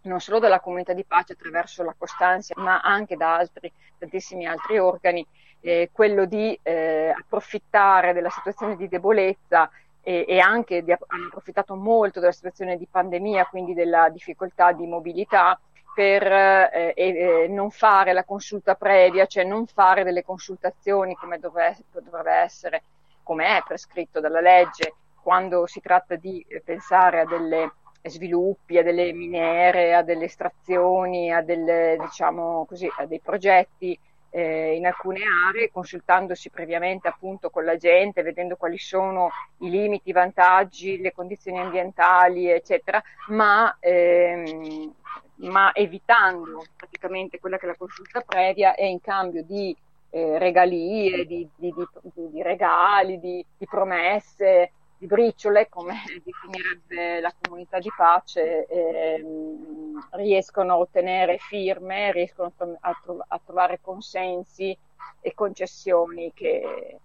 [0.03, 4.79] non solo dalla comunità di pace attraverso la costanza, ma anche da altri, tantissimi altri
[4.79, 5.25] organi,
[5.61, 9.69] eh, quello di eh, approfittare della situazione di debolezza
[10.01, 14.87] e, e anche di, hanno approfittato molto della situazione di pandemia, quindi della difficoltà di
[14.87, 15.59] mobilità
[15.93, 22.31] per eh, eh, non fare la consulta previa, cioè non fare delle consultazioni come dovrebbe,
[22.31, 22.83] essere,
[23.27, 28.83] come è prescritto dalla legge, quando si tratta di eh, pensare a delle sviluppi, a
[28.83, 35.19] delle miniere, a delle estrazioni, a, delle, diciamo così, a dei progetti eh, in alcune
[35.49, 41.11] aree, consultandosi previamente appunto con la gente, vedendo quali sono i limiti, i vantaggi, le
[41.11, 44.93] condizioni ambientali, eccetera, ma, ehm,
[45.39, 49.75] ma evitando praticamente quella che è la consulta previa e in cambio di
[50.09, 57.79] eh, regalie, di, di, di, di regali, di, promesse, di briciole, come definirebbe la comunità
[57.79, 64.75] di pace, ehm, riescono a ottenere firme, riescono a, tro- a, trovare consensi
[65.21, 66.99] e concessioni che,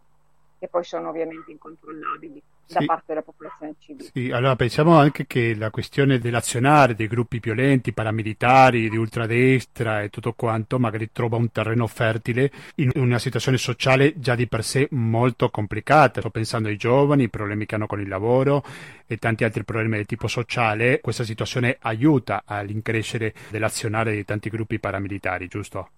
[0.59, 2.79] che poi sono ovviamente incontrollabili sì.
[2.79, 4.09] da parte della popolazione civile.
[4.13, 10.09] Sì, allora pensiamo anche che la questione dell'azionare dei gruppi violenti, paramilitari, di ultradestra e
[10.09, 14.89] tutto quanto magari trova un terreno fertile in una situazione sociale già di per sé
[14.91, 16.21] molto complicata.
[16.21, 18.65] Sto pensando ai giovani, i problemi che hanno con il lavoro
[19.07, 21.01] e tanti altri problemi di tipo sociale.
[21.01, 25.91] Questa situazione aiuta all'increscere dell'azionare di tanti gruppi paramilitari, giusto?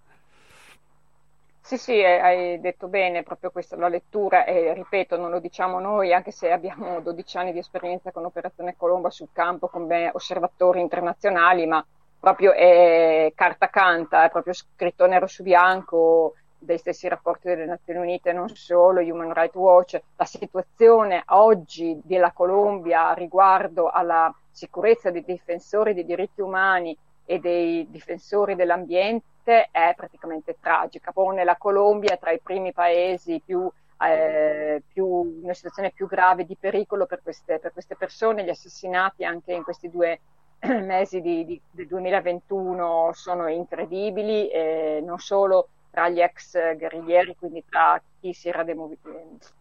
[1.67, 6.13] Sì, sì, hai detto bene, proprio questa la lettura e ripeto, non lo diciamo noi,
[6.13, 11.65] anche se abbiamo 12 anni di esperienza con Operazione Colomba sul campo come osservatori internazionali,
[11.67, 11.85] ma
[12.21, 17.99] proprio è carta canta, è proprio scritto nero su bianco dai stessi rapporti delle Nazioni
[18.01, 25.25] Unite, non solo, Human Rights Watch, la situazione oggi della Colombia riguardo alla sicurezza dei
[25.25, 31.13] difensori dei diritti umani e dei difensori dell'ambiente è praticamente tragica.
[31.13, 33.71] Pone la Colombia tra i primi paesi più,
[34.03, 35.07] eh, più,
[35.43, 38.45] una situazione più grave di pericolo per queste, per queste, persone.
[38.45, 40.21] Gli assassinati anche in questi due
[40.61, 47.65] mesi di, di, del 2021 sono incredibili, eh, non solo tra gli ex guerriglieri, quindi
[47.69, 48.99] tra chi, si era demovi-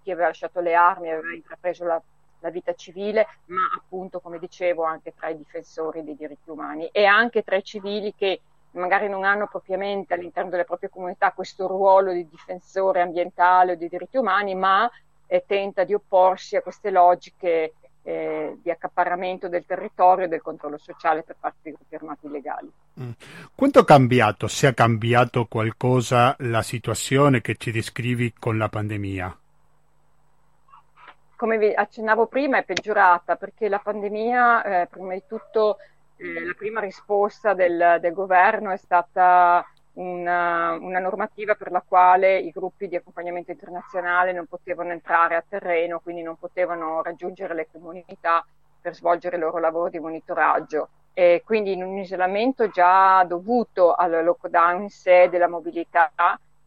[0.01, 2.01] chi aveva lasciato le armi e aveva intrapreso la,
[2.43, 7.05] la vita civile, ma appunto, come dicevo, anche tra i difensori dei diritti umani e
[7.05, 12.11] anche tra i civili che magari non hanno propriamente all'interno delle proprie comunità questo ruolo
[12.11, 14.89] di difensore ambientale o dei diritti umani, ma
[15.27, 20.77] eh, tenta di opporsi a queste logiche eh, di accaparramento del territorio e del controllo
[20.77, 22.71] sociale per parte dei gruppi armati illegali.
[22.99, 23.11] Mm.
[23.55, 29.37] Quanto è cambiato, se ha cambiato qualcosa la situazione che ci descrivi con la pandemia?
[31.43, 35.75] Come vi accennavo prima è peggiorata perché la pandemia eh, prima di tutto
[36.15, 39.61] eh, la prima risposta del, del, governo è stata
[39.95, 45.43] una, una, normativa per la quale i gruppi di accompagnamento internazionale non potevano entrare a
[45.45, 48.45] terreno, quindi non potevano raggiungere le comunità
[48.79, 50.87] per svolgere il loro lavoro di monitoraggio.
[51.11, 56.09] E quindi in un isolamento già dovuto al lockdown in sé della mobilità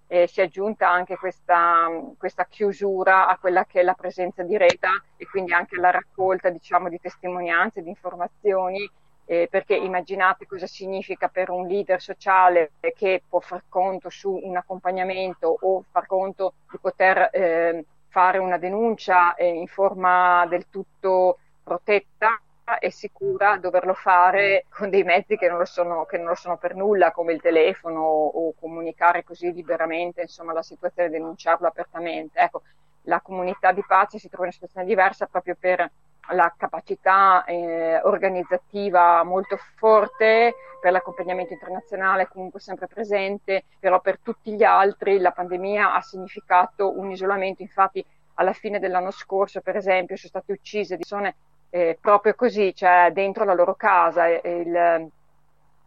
[0.08, 4.90] eh, si è aggiunta anche questa, questa, chiusura a quella che è la presenza diretta
[5.16, 8.88] e quindi anche la raccolta diciamo, di testimonianze, di informazioni
[9.26, 14.56] eh, perché immaginate cosa significa per un leader sociale che può far conto su un
[14.56, 21.38] accompagnamento o far conto di poter eh, fare una denuncia eh, in forma del tutto
[21.62, 22.40] protetta
[22.80, 26.56] e sicura doverlo fare con dei mezzi che non, lo sono, che non lo sono
[26.56, 32.40] per nulla, come il telefono o comunicare così liberamente insomma, la situazione e denunciarlo apertamente.
[32.40, 32.62] Ecco,
[33.02, 35.90] la comunità di pace si trova in una situazione diversa proprio per
[36.30, 44.54] la capacità eh, organizzativa molto forte per l'accompagnamento internazionale comunque sempre presente, però per tutti
[44.54, 50.16] gli altri la pandemia ha significato un isolamento, infatti alla fine dell'anno scorso per esempio
[50.16, 51.36] sono state uccise persone
[51.70, 55.10] eh, proprio così, cioè dentro la loro casa, il,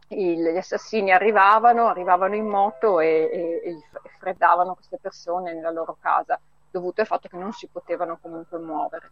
[0.09, 3.77] il, gli assassini arrivavano, arrivavano in moto e, e, e
[4.17, 6.39] freddavano queste persone nella loro casa,
[6.69, 9.11] dovuto al fatto che non si potevano comunque muovere.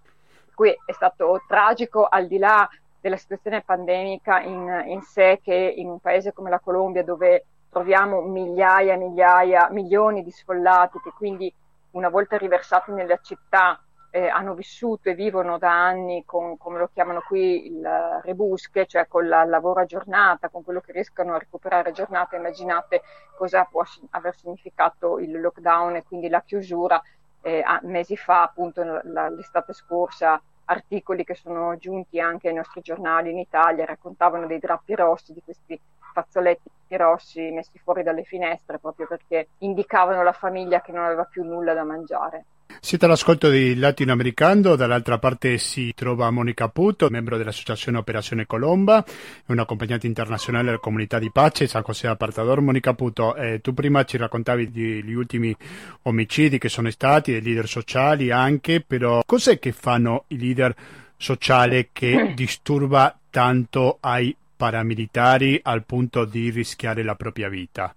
[0.54, 2.68] Cui è stato tragico al di là
[3.00, 8.22] della situazione pandemica in, in sé che in un paese come la Colombia dove troviamo
[8.22, 11.54] migliaia migliaia, milioni di sfollati che quindi
[11.92, 16.90] una volta riversati nella città eh, hanno vissuto e vivono da anni con, come lo
[16.94, 21.38] chiamano qui, il rebusche, cioè con il lavoro a giornata, con quello che riescono a
[21.40, 23.02] recuperare a giornata, immaginate
[23.36, 27.02] cosa può aver significato il lockdown e quindi la chiusura
[27.42, 33.32] eh, mesi fa, appunto la, l'estate scorsa, articoli che sono giunti anche ai nostri giornali
[33.32, 35.80] in Italia, raccontavano dei drappi rossi, di questi
[36.14, 41.44] fazzoletti rossi messi fuori dalle finestre proprio perché indicavano la famiglia che non aveva più
[41.44, 42.46] nulla da mangiare.
[42.80, 49.04] Siete all'ascolto di Latinoamericano, dall'altra parte si trova Monica Puto, membro dell'associazione Operazione Colomba,
[49.48, 52.62] un accompagnante internazionale della comunità di pace San José Apartador.
[52.62, 55.56] Monica Puto, eh, tu prima ci raccontavi degli ultimi
[56.04, 60.76] omicidi che sono stati, dei leader sociali anche, però cos'è che fanno i leader
[61.18, 67.94] sociali che disturba tanto ai paramilitari al punto di rischiare la propria vita?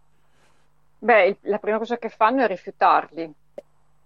[1.02, 3.32] Beh, la prima cosa che fanno è rifiutarli,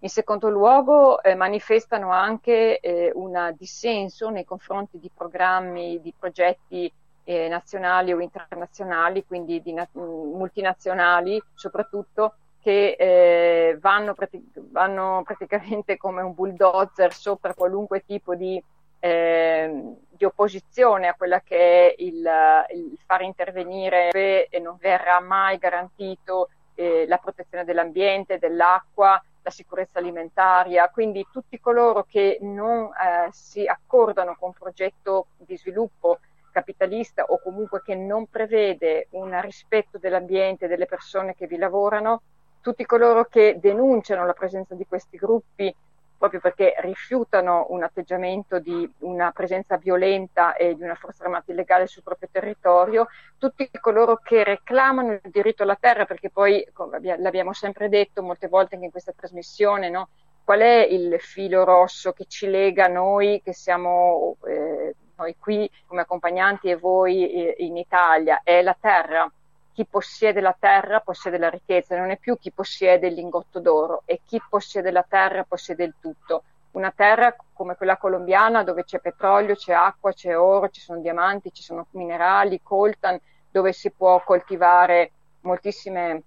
[0.05, 6.91] in secondo luogo eh, manifestano anche eh, un dissenso nei confronti di programmi, di progetti
[7.23, 15.97] eh, nazionali o internazionali, quindi di na- multinazionali soprattutto, che eh, vanno, prati- vanno, praticamente
[15.97, 18.63] come un bulldozer sopra qualunque tipo di,
[18.99, 22.29] ehm, di opposizione a quella che è il,
[22.75, 29.99] il fare intervenire e non verrà mai garantito eh, la protezione dell'ambiente, dell'acqua la sicurezza
[29.99, 36.17] alimentaria, quindi tutti coloro che non eh, si accordano con un progetto di sviluppo
[36.49, 42.23] capitalista o comunque che non prevede un rispetto dell'ambiente e delle persone che vi lavorano,
[42.59, 45.73] tutti coloro che denunciano la presenza di questi gruppi
[46.17, 51.87] proprio perché rifiutano un atteggiamento di una presenza violenta e di una forza armata illegale
[51.87, 53.07] sul proprio territorio,
[53.37, 58.47] tutti coloro che reclamano il diritto alla terra, perché poi, come l'abbiamo sempre detto molte
[58.47, 60.09] volte anche in questa trasmissione, no?
[60.43, 66.01] qual è il filo rosso che ci lega noi che siamo eh, noi qui come
[66.01, 68.41] accompagnanti e voi eh, in Italia?
[68.43, 69.29] È la terra
[69.75, 74.03] chi possiede la terra possiede la ricchezza, non è più chi possiede il lingotto d'oro,
[74.05, 76.43] è chi possiede la terra possiede il tutto.
[76.71, 81.51] Una terra come quella colombiana dove c'è petrolio, c'è acqua, c'è oro, ci sono diamanti,
[81.51, 83.19] ci sono minerali, coltan,
[83.51, 85.11] dove si può coltivare
[85.41, 86.23] moltissime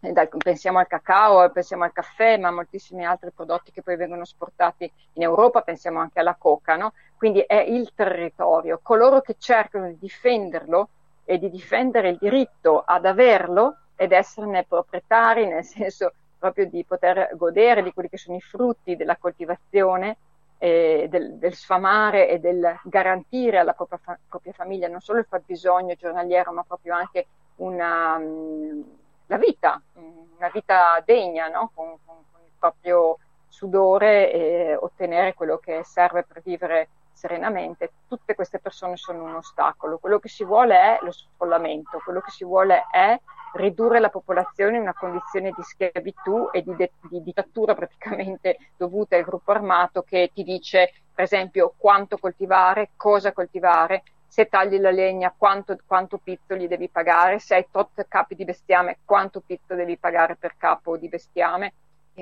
[0.00, 4.90] eh, pensiamo al cacao, pensiamo al caffè, ma moltissimi altri prodotti che poi vengono esportati
[5.14, 6.94] in Europa, pensiamo anche alla coca, no?
[7.18, 8.80] Quindi è il territorio.
[8.82, 10.88] Coloro che cercano di difenderlo
[11.30, 17.36] e di difendere il diritto ad averlo ed esserne proprietari, nel senso proprio di poter
[17.36, 20.16] godere di quelli che sono i frutti della coltivazione,
[20.56, 25.26] eh, del, del, sfamare e del garantire alla propria, fa- propria, famiglia non solo il
[25.28, 27.26] fabbisogno giornaliero, ma proprio anche
[27.56, 28.82] una, um,
[29.26, 31.70] la vita, una vita degna, no?
[31.74, 33.18] con, con, con, il proprio
[33.48, 36.88] sudore e ottenere quello che serve per vivere
[37.18, 39.98] serenamente, tutte queste persone sono un ostacolo.
[39.98, 43.18] Quello che si vuole è lo sfollamento, quello che si vuole è
[43.54, 49.16] ridurre la popolazione in una condizione di schiavitù e di, de- di dittatura praticamente dovuta
[49.16, 54.90] al gruppo armato che ti dice, per esempio, quanto coltivare, cosa coltivare, se tagli la
[54.90, 59.74] legna quanto, quanto pizzo gli devi pagare, se hai tot capi di bestiame quanto pizzo
[59.74, 61.72] devi pagare per capo di bestiame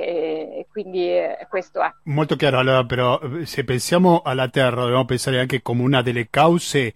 [0.05, 1.91] e quindi eh, questo è.
[2.05, 6.93] Molto chiaro, allora però se pensiamo alla terra dobbiamo pensare anche come una delle cause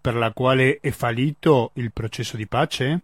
[0.00, 3.00] per la quale è fallito il processo di pace?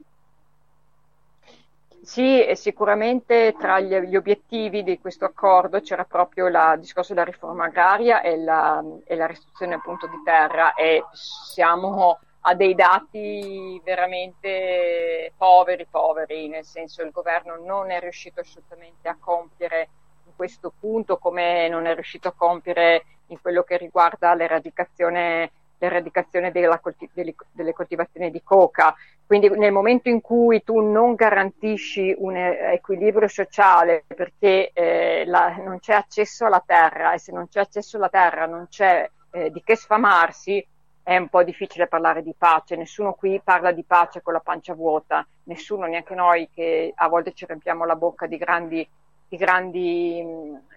[2.09, 8.23] Sì, sicuramente tra gli, obiettivi di questo accordo c'era proprio il discorso della riforma agraria
[8.23, 12.19] e la, e la restrizione appunto di terra e siamo
[12.49, 19.19] ha dei dati veramente poveri, poveri, nel senso il governo non è riuscito assolutamente a
[19.21, 19.89] compiere
[20.25, 26.51] in questo punto come non è riuscito a compiere in quello che riguarda l'eradicazione, l'eradicazione
[26.51, 26.81] della,
[27.13, 28.95] delle, delle coltivazioni di coca.
[29.27, 35.81] Quindi nel momento in cui tu non garantisci un equilibrio sociale perché eh, la, non
[35.81, 39.63] c'è accesso alla terra e se non c'è accesso alla terra non c'è eh, di
[39.63, 40.67] che sfamarsi,
[41.09, 44.75] è un po' difficile parlare di pace, nessuno qui parla di pace con la pancia
[44.75, 48.87] vuota, nessuno, neanche noi che a volte ci riempiamo la bocca di grandi,
[49.27, 50.23] di grandi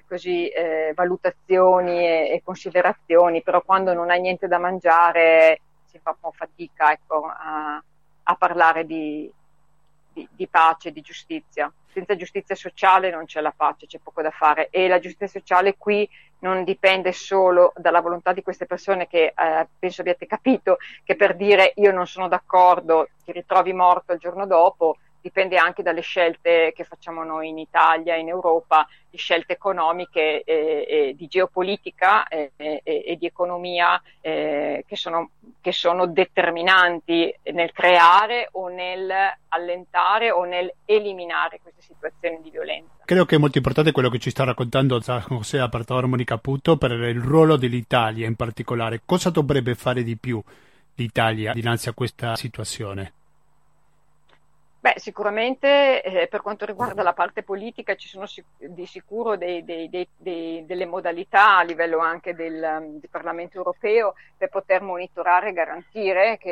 [0.08, 6.12] così, eh, valutazioni e, e, considerazioni, però quando non hai niente da mangiare si fa
[6.12, 7.84] un po' fatica ecco, a,
[8.24, 9.30] a parlare di,
[10.14, 11.70] di, di pace, di giustizia.
[11.94, 14.70] Senza giustizia sociale non c'è la pace, c'è poco da fare.
[14.70, 19.68] E la giustizia sociale qui non dipende solo dalla volontà di queste persone che eh,
[19.78, 24.48] penso abbiate capito che per dire io non sono d'accordo ti ritrovi morto il giorno
[24.48, 30.44] dopo dipende anche dalle scelte che facciamo noi in Italia, in Europa, di scelte economiche,
[30.44, 37.72] e, e di geopolitica e, e di economia eh, che, sono, che, sono, determinanti nel
[37.72, 39.12] creare o nel
[39.50, 43.04] allentare o nel eliminare queste situazioni di violenza.
[43.06, 46.92] Credo che è molto importante quello che ci sta raccontando José Apartador Monica Puto per
[46.92, 49.02] il ruolo dell'Italia in particolare.
[49.06, 50.42] Cosa dovrebbe fare di più
[50.96, 53.14] l'Italia dinanzi a questa situazione?
[54.82, 59.64] Beh, sicuramente eh, per quanto riguarda la parte politica ci sono sic- di sicuro dei,
[59.64, 65.50] dei, dei, delle modalità a livello anche del, um, del, Parlamento europeo per poter monitorare
[65.50, 66.50] e garantire che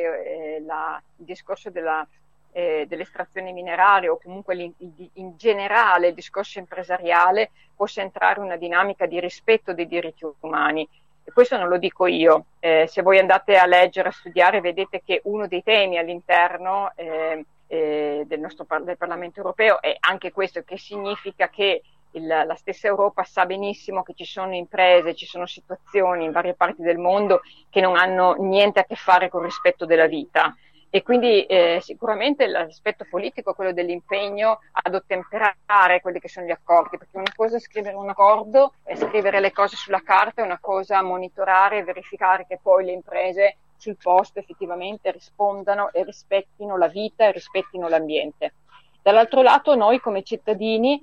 [0.58, 2.08] eh, la, il discorso della,
[2.52, 9.08] eh, dell'estrazione mineraria o comunque in, generale il discorso empresariale possa entrare in una dinamica
[9.08, 10.88] di rispetto dei diritti umani.
[11.34, 15.22] Questo non lo dico io, eh, se voi andate a leggere, a studiare, vedete che
[15.24, 20.78] uno dei temi all'interno eh, eh, del nostro del Parlamento europeo e anche questo che
[20.78, 26.26] significa che il, la stessa Europa sa benissimo che ci sono imprese, ci sono situazioni
[26.26, 29.86] in varie parti del mondo che non hanno niente a che fare con il rispetto
[29.86, 30.56] della vita.
[30.92, 36.52] E quindi eh, sicuramente l'aspetto politico è quello dell'impegno ad ottemperare quelli che sono gli
[36.52, 40.46] accordi, perché una cosa è scrivere un accordo, è scrivere le cose sulla carta, è
[40.46, 46.78] una cosa monitorare e verificare che poi le imprese sul posto effettivamente rispondano e rispettino
[46.78, 48.54] la vita e rispettino l'ambiente.
[49.02, 51.02] Dall'altro lato noi come cittadini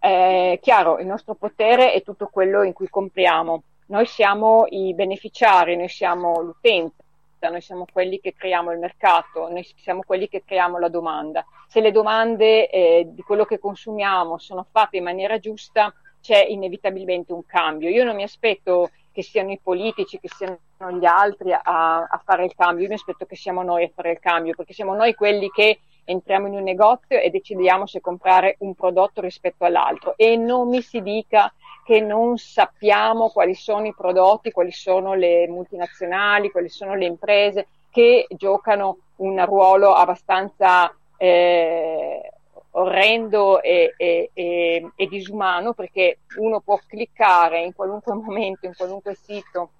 [0.00, 3.62] È chiaro, il nostro potere è tutto quello in cui compriamo.
[3.88, 7.02] Noi siamo i beneficiari, noi siamo l'utenza,
[7.50, 11.44] noi siamo quelli che creiamo il mercato, noi siamo quelli che creiamo la domanda.
[11.66, 17.32] Se le domande eh, di quello che consumiamo sono fatte in maniera giusta, c'è inevitabilmente
[17.32, 17.88] un cambio.
[17.88, 21.60] Io non mi aspetto che siano i politici, che siano gli altri a,
[22.04, 24.72] a, fare il cambio, io mi aspetto che siamo noi a fare il cambio, perché
[24.72, 29.64] siamo noi quelli che entriamo in un negozio e decidiamo se comprare un prodotto rispetto
[29.64, 30.14] all'altro.
[30.16, 31.52] E non mi si dica
[31.84, 37.66] che non sappiamo quali sono i prodotti, quali sono le multinazionali, quali sono le imprese
[37.90, 42.34] che giocano un ruolo abbastanza eh,
[42.78, 49.14] orrendo e, e, e, e, disumano perché uno può cliccare in qualunque momento, in qualunque
[49.14, 49.70] sito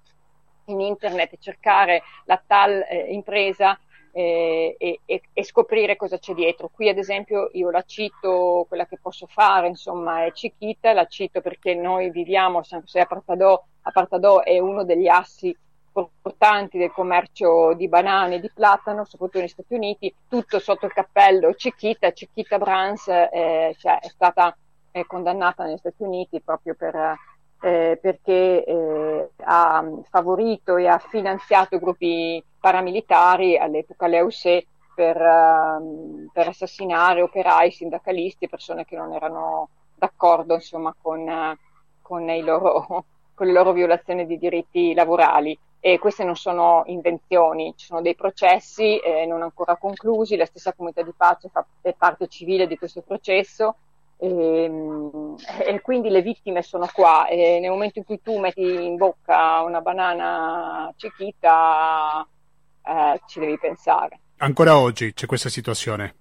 [0.65, 3.79] in internet cercare la tal eh, impresa
[4.11, 6.69] eh, e, e, scoprire cosa c'è dietro.
[6.71, 11.41] Qui ad esempio io la cito, quella che posso fare insomma è Chiquita, la cito
[11.41, 15.55] perché noi viviamo a San José a Partadò, a Partadò è uno degli assi
[16.01, 20.93] importanti del commercio di banane e di platano, soprattutto negli Stati Uniti, tutto sotto il
[20.93, 24.55] cappello Chiquita, Chiquita Brands eh, cioè, è stata
[24.91, 27.17] eh, condannata negli Stati Uniti proprio per
[27.61, 34.65] eh, perché eh, ha favorito e ha finanziato gruppi paramilitari all'epoca l'EUSE
[34.99, 41.55] per, uh, per, assassinare operai, sindacalisti persone che non erano d'accordo insomma, con, uh,
[42.01, 45.57] con, loro, con, le loro violazioni di diritti lavorali.
[45.81, 50.73] E queste non sono invenzioni, ci sono dei processi eh, non ancora conclusi, la stessa
[50.73, 53.75] comunità di pace fa, è parte civile di questo processo
[54.17, 58.61] e, ehm, e, quindi le vittime sono qua e nel momento in cui tu metti
[58.61, 62.27] in bocca una banana cecchita
[62.83, 64.19] eh, ci devi pensare.
[64.37, 66.15] Ancora oggi c'è questa situazione?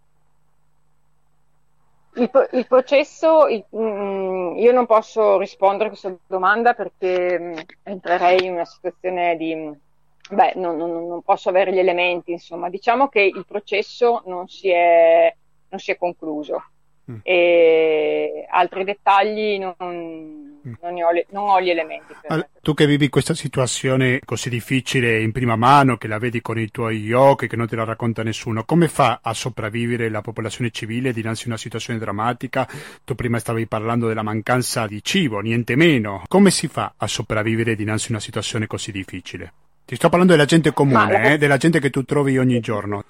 [2.19, 7.53] Il, il processo, il, mm, io non posso rispondere a questa domanda perché mm,
[7.85, 9.87] entrerei in una situazione di...
[10.31, 12.69] Beh, non, non, non, posso avere gli elementi, insomma.
[12.69, 15.35] Diciamo che il processo non si è,
[15.71, 16.65] non si è concluso
[17.11, 17.19] mm.
[17.23, 20.38] e altri dettagli non, mm.
[20.63, 22.15] Non, ho, non ho, gli elementi.
[22.27, 26.59] Allora, tu che vivi questa situazione così difficile in prima mano, che la vedi con
[26.59, 30.71] i tuoi occhi, che non te la racconta nessuno, come fa a sopravvivere la popolazione
[30.71, 32.69] civile dinanzi a una situazione drammatica?
[33.05, 36.23] Tu prima stavi parlando della mancanza di cibo, niente meno.
[36.29, 39.53] Come si fa a sopravvivere dinanzi a una situazione così difficile?
[39.85, 41.23] Ti sto parlando della gente comune, la...
[41.23, 43.05] eh, della gente che tu trovi ogni giorno.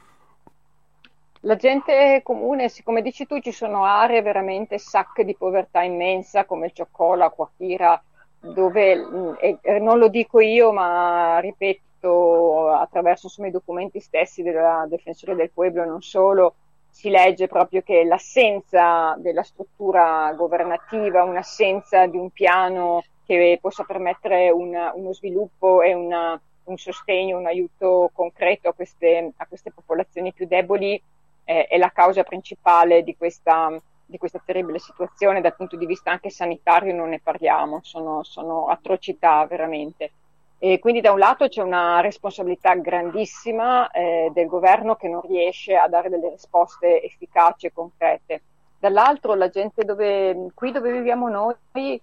[1.42, 6.66] La gente comune, come dici tu, ci sono aree veramente sacche di povertà immensa come
[6.66, 8.02] il Cioccola, Quachira,
[8.40, 14.84] dove, mm, e, non lo dico io, ma ripeto attraverso insomma, i documenti stessi della
[14.88, 16.54] Difensore del Pueblo non solo,
[16.90, 24.50] si legge proprio che l'assenza della struttura governativa, un'assenza di un piano che possa permettere
[24.50, 30.32] una, uno sviluppo e una, un sostegno, un aiuto concreto a queste, a queste popolazioni
[30.32, 31.00] più deboli
[31.48, 33.74] eh, è la causa principale di questa,
[34.04, 38.66] di questa, terribile situazione, dal punto di vista anche sanitario non ne parliamo, sono, sono
[38.66, 40.12] atrocità veramente.
[40.58, 45.74] E quindi da un lato c'è una responsabilità grandissima eh, del governo che non riesce
[45.74, 48.42] a dare delle risposte efficaci e concrete.
[48.78, 51.54] Dall'altro la gente dove, qui dove viviamo noi,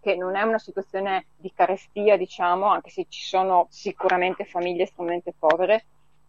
[0.02, 5.34] che non è una situazione di carestia, diciamo, anche se ci sono sicuramente famiglie estremamente
[5.38, 5.86] povere,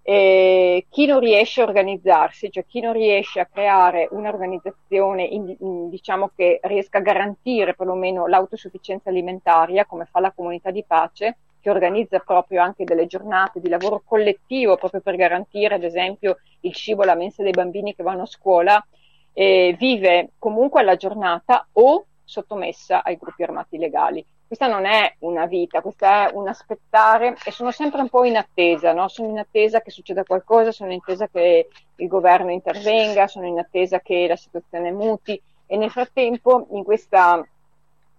[0.08, 5.88] eh, chi non riesce a organizzarsi, cioè chi non riesce a creare un'organizzazione in, in,
[5.88, 11.70] diciamo che riesca a garantire perlomeno l'autosufficienza alimentaria, come fa la comunità di pace, che
[11.70, 17.02] organizza proprio anche delle giornate di lavoro collettivo proprio per garantire ad esempio il cibo
[17.02, 18.86] alla mensa dei bambini che vanno a scuola,
[19.32, 25.46] eh, vive comunque alla giornata o sottomessa ai gruppi armati legali questa non è una
[25.46, 29.08] vita, questa è un aspettare e sono sempre un po' in attesa, no?
[29.08, 33.58] sono in attesa che succeda qualcosa, sono in attesa che il governo intervenga, sono in
[33.58, 37.44] attesa che la situazione muti e nel frattempo in questa,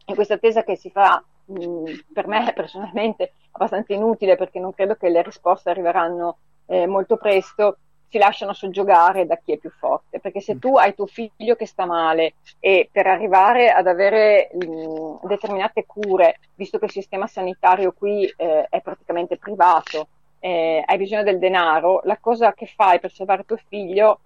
[0.06, 4.96] in questa attesa che si fa mh, per me personalmente abbastanza inutile perché non credo
[4.96, 7.78] che le risposte arriveranno eh, molto presto,
[8.10, 11.66] si lasciano soggiogare da chi è più forte, perché se tu hai tuo figlio che
[11.66, 17.92] sta male e per arrivare ad avere mh, determinate cure, visto che il sistema sanitario
[17.92, 20.08] qui eh, è praticamente privato,
[20.40, 24.20] eh, hai bisogno del denaro, la cosa che fai per salvare tuo figlio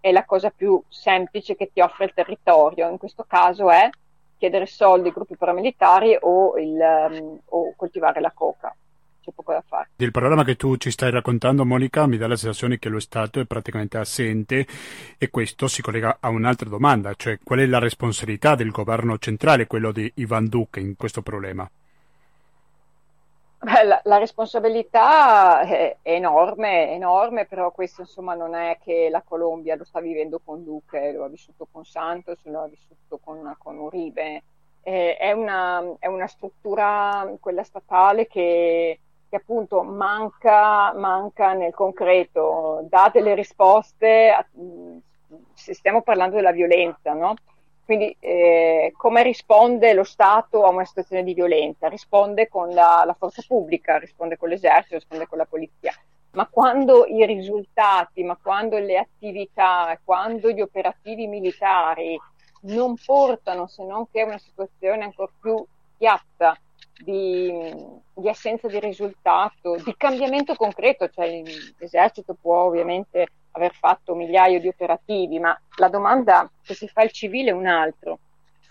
[0.00, 3.88] è la cosa più semplice che ti offre il territorio, in questo caso è
[4.38, 8.74] chiedere soldi ai gruppi paramilitari o, il, um, o coltivare la coca.
[9.26, 9.88] C'è poco da fare.
[9.96, 13.40] Il problema che tu ci stai raccontando, Monica, mi dà la sensazione che lo Stato
[13.40, 14.64] è praticamente assente
[15.18, 19.66] e questo si collega a un'altra domanda, cioè qual è la responsabilità del governo centrale,
[19.66, 21.68] quello di Ivan Duque, in questo problema?
[23.58, 29.74] Beh, la, la, responsabilità è, enorme, enorme, però questo insomma non è che la Colombia
[29.74, 33.76] lo sta vivendo con Duque, lo ha vissuto con Santos, lo ha vissuto con, con
[33.76, 34.42] Uribe.
[34.82, 39.00] Eh, è, una, è, una, struttura, quella statale, che,
[39.36, 44.44] che appunto manca, manca, nel concreto, dà delle risposte, a,
[45.52, 47.34] se stiamo parlando della violenza, no?
[47.84, 51.88] Quindi eh, come risponde lo Stato a una situazione di violenza?
[51.88, 55.92] Risponde con la, la, forza pubblica, risponde con l'esercito, risponde con la polizia.
[56.32, 62.18] Ma quando i risultati, ma quando le attività, quando gli operativi militari
[62.62, 65.64] non portano se non che a una situazione ancora più
[65.96, 66.58] piatta
[67.02, 67.52] di,
[68.14, 71.42] di, assenza di risultato, di cambiamento concreto, cioè
[71.78, 77.10] l'esercito può ovviamente aver fatto migliaia di operativi, ma la domanda che si fa il
[77.10, 78.18] civile è un altro.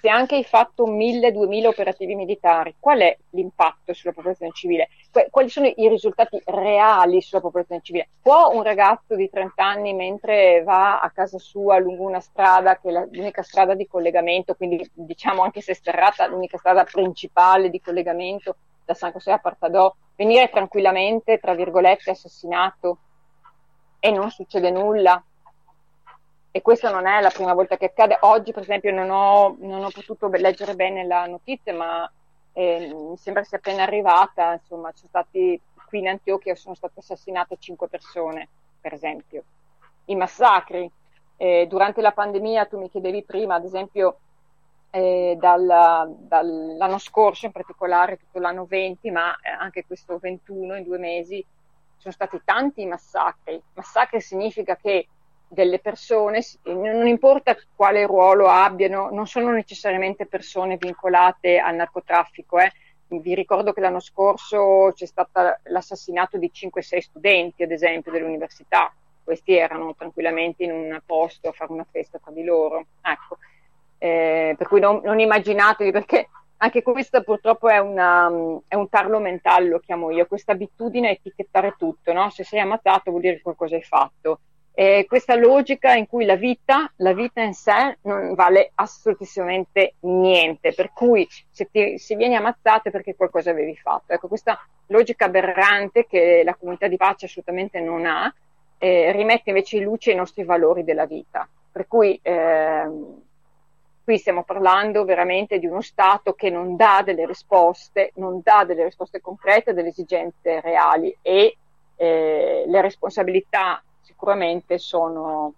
[0.06, 4.90] Se anche hai fatto 1000-2000 operativi militari, qual è l'impatto sulla popolazione civile?
[5.32, 8.10] Quali sono i risultati reali sulla popolazione civile?
[8.22, 12.90] Può un ragazzo di 30 anni, mentre va a casa sua lungo una strada, che
[12.90, 18.58] è l'unica strada di collegamento, quindi diciamo anche se sterrata, l'unica strada principale di collegamento
[18.86, 23.00] da San José a Partadò, venire tranquillamente, tra virgolette, assassinato
[24.00, 25.20] e non succede nulla.
[26.56, 28.18] E questa non è la prima volta che accade.
[28.22, 32.10] Oggi, per esempio, non ho, non ho potuto leggere bene la notizia, ma
[32.54, 34.54] eh, mi sembra sia appena arrivata.
[34.54, 38.48] Insomma, sono stati qui in Antiochia sono state assassinate cinque persone,
[38.80, 39.44] per esempio.
[40.06, 40.90] I massacri.
[41.36, 44.20] Eh, durante la pandemia, tu mi chiedevi prima, ad esempio,
[44.92, 51.00] eh, dal, dall'anno scorso, in particolare tutto l'anno 20, ma anche questo 21 in due
[51.00, 51.46] mesi,
[51.98, 53.62] sono stati tanti massacri.
[53.74, 55.10] Massacri significa che
[55.48, 62.60] delle persone, non importa quale ruolo abbiano, non sono necessariamente persone vincolate al narcotraffico.
[62.60, 62.72] Eh.
[63.08, 68.94] Vi ricordo che l'anno scorso c'è stato l'assassinato di 5-6 studenti, ad esempio, dell'università.
[69.24, 72.86] Questi erano tranquillamente in un posto a fare una festa tra di loro.
[73.02, 73.38] Ecco.
[73.98, 76.28] Eh, per cui non, non immaginatevi perché
[76.58, 78.28] anche questo purtroppo è, una,
[78.68, 82.30] è, un tarlo mentale, lo chiamo io, questa abitudine a etichettare tutto, no?
[82.30, 84.40] se sei ammazzato vuol dire che qualcosa hai fatto.
[84.78, 90.74] E questa logica in cui la vita, la vita in sé non vale assolutissimamente niente,
[90.74, 94.12] per cui se, ti, se vieni ammazzato è perché qualcosa avevi fatto.
[94.12, 98.32] Ecco, questa logica aberrante che la comunità di pace assolutamente non ha,
[98.78, 101.48] eh, rimette invece in luce i nostri valori della vita.
[101.72, 102.90] Per cui eh,
[104.06, 108.84] Qui stiamo parlando veramente di uno Stato che non dà delle risposte, non dà delle
[108.84, 111.58] risposte concrete delle esigenze reali e
[111.96, 113.84] eh, le responsabilità
[114.26, 115.54] sicuramente sono,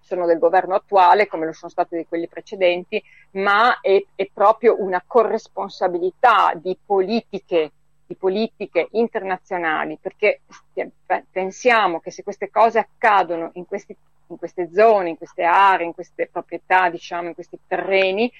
[0.00, 4.80] sono, del governo attuale, come lo sono state di quelli precedenti, ma è, è proprio
[4.82, 7.70] una corresponsabilità di politiche,
[8.18, 10.40] politiche internazionali, perché
[11.30, 13.94] pensiamo che se queste cose accadono in questi
[14.28, 18.32] in queste zone, in queste aree, in queste proprietà, diciamo, in questi terreni,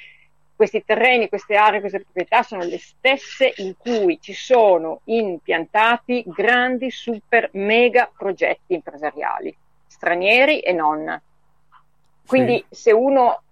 [0.62, 6.88] questi terreni, queste aree, queste proprietà sono le stesse in cui ci sono impiantati grandi,
[6.88, 9.56] super, mega progetti empresariali,
[9.88, 11.20] stranieri e non.
[12.24, 12.82] Quindi sì.
[12.82, 13.42] se, uno,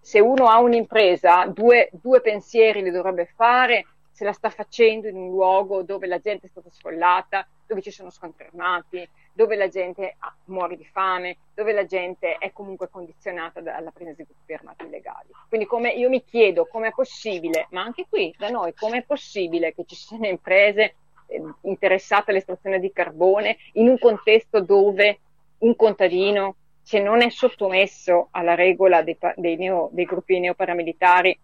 [0.00, 5.14] se, uno, ha un'impresa, due, due pensieri li dovrebbe fare se la sta facendo in
[5.14, 9.68] un luogo dove la gente è stata sfollata, dove ci sono scontri armati, dove la
[9.68, 10.16] gente
[10.46, 15.28] muore di fame, dove la gente è comunque condizionata dalla presenza di gruppi armati illegali.
[15.46, 19.02] Quindi come, io mi chiedo come è possibile, ma anche qui da noi, come è
[19.02, 20.94] possibile che ci siano imprese
[21.26, 25.18] eh, interessate all'estrazione di carbone in un contesto dove
[25.58, 31.38] un contadino, se non è sottomesso alla regola dei, dei, neo, dei gruppi neoparamilitari,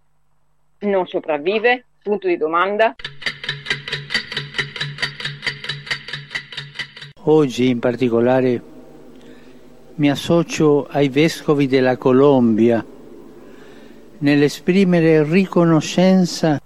[0.80, 1.84] non sopravvive?
[2.02, 2.94] Punto di domanda.
[7.24, 8.60] Oggi in particolare
[9.94, 12.84] mi associo ai vescovi della Colombia
[14.18, 16.60] nell'esprimere riconoscenza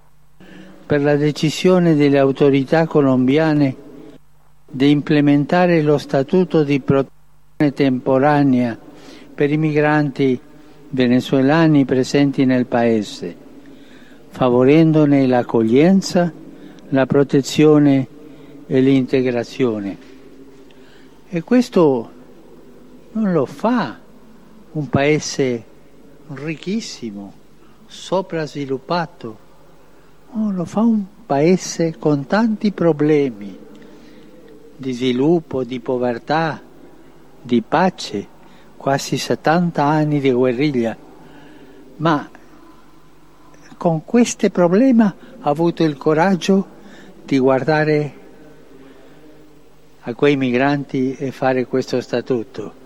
[0.86, 3.76] per la decisione delle autorità colombiane
[4.70, 8.78] di implementare lo statuto di protezione temporanea
[9.34, 10.40] per i migranti
[10.88, 13.36] venezuelani presenti nel Paese,
[14.28, 16.32] favorendone l'accoglienza,
[16.88, 18.06] la protezione
[18.66, 20.05] e l'integrazione.
[21.36, 22.10] E questo
[23.12, 23.98] non lo fa
[24.72, 25.64] un paese
[26.28, 27.30] ricchissimo,
[27.86, 29.38] soprasviluppato,
[30.32, 33.54] no, lo fa un paese con tanti problemi,
[34.78, 36.58] di sviluppo, di povertà,
[37.42, 38.26] di pace,
[38.78, 40.96] quasi 70 anni di guerriglia,
[41.96, 42.30] ma
[43.76, 46.66] con questo problema ha avuto il coraggio
[47.26, 48.25] di guardare
[50.08, 52.84] a quei migranti e fare questo statuto.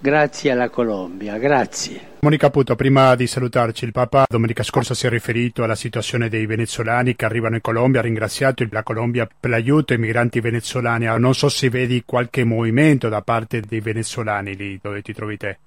[0.00, 2.14] Grazie alla Colombia, grazie.
[2.20, 6.44] Monica Puto, prima di salutarci, il Papa domenica scorsa si è riferito alla situazione dei
[6.44, 11.06] venezuelani che arrivano in Colombia, ha ringraziato la Colombia per l'aiuto ai migranti venezuelani.
[11.18, 15.58] Non so se vedi qualche movimento da parte dei venezuelani lì dove ti trovi te.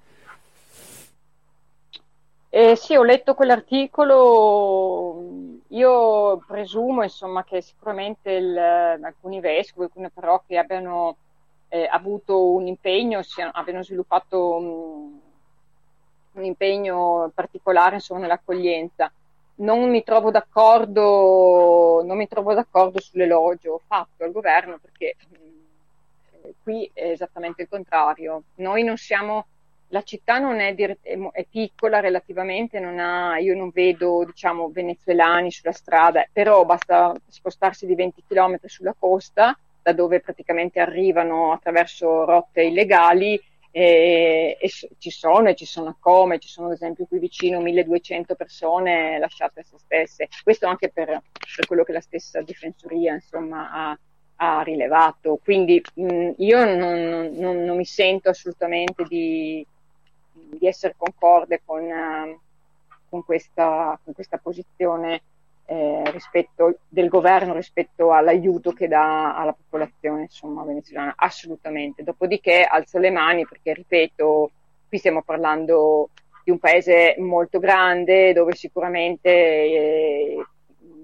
[2.52, 5.22] Eh, sì, ho letto quell'articolo,
[5.68, 11.16] io presumo insomma, che sicuramente il, alcuni vescovi, alcune parrocchie abbiano
[11.68, 15.18] eh, avuto un impegno, siano, abbiano sviluppato un,
[16.32, 19.12] un impegno particolare insomma, nell'accoglienza.
[19.56, 26.90] Non mi, trovo d'accordo, non mi trovo d'accordo sull'elogio fatto al governo perché mh, qui
[26.92, 28.42] è esattamente il contrario.
[28.56, 29.46] Noi non siamo
[29.90, 35.72] la città non è, è, piccola relativamente, non ha, io non vedo diciamo, venezuelani sulla
[35.72, 42.62] strada, però basta spostarsi di 20 km sulla costa, da dove praticamente arrivano attraverso rotte
[42.62, 43.40] illegali,
[43.72, 44.68] e, e
[44.98, 49.60] ci sono e ci sono come, ci sono ad esempio qui vicino 1200 persone lasciate
[49.60, 53.98] a se stesse, questo anche per, per quello che la stessa difensoria insomma, ha,
[54.36, 59.64] ha rilevato, quindi mh, io non, non, non mi sento assolutamente di
[60.32, 62.38] di essere concorde con, uh,
[63.08, 65.22] con, questa, con questa, posizione
[65.66, 72.02] eh, rispetto, del governo rispetto all'aiuto che dà alla popolazione insomma, venezuelana, assolutamente.
[72.02, 74.50] Dopodiché alzo le mani perché, ripeto,
[74.88, 76.10] qui stiamo parlando
[76.42, 80.44] di un paese molto grande dove sicuramente eh,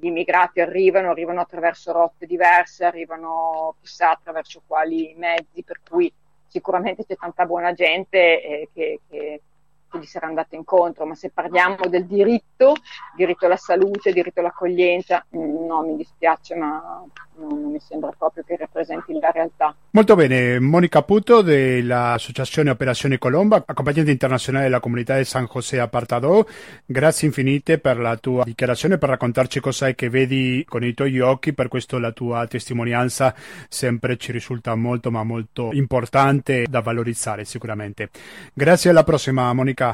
[0.00, 6.12] gli immigrati arrivano, arrivano attraverso rotte diverse, arrivano chissà attraverso quali mezzi, per cui
[6.56, 9.42] sicuramente c'è tanta buona gente eh, che, che,
[9.88, 12.74] che, gli sarà andata incontro, ma se parliamo del diritto,
[13.14, 17.04] diritto alla salute, diritto all'accoglienza, mm, no, mi dispiace, ma
[17.38, 19.74] non mi sembra proprio che rappresenti la realtà.
[19.90, 26.44] Molto bene, Monica Puto dell'Associazione Operazione Colomba, accompagnante internazionale della comunità di San José Apartadò,
[26.84, 31.20] grazie infinite per la tua dichiarazione, per raccontarci cosa è che vedi con i tuoi
[31.20, 33.34] occhi, per questo la tua testimonianza
[33.68, 38.10] sempre ci risulta molto ma molto importante da valorizzare sicuramente.
[38.52, 39.85] Grazie alla prossima Monica.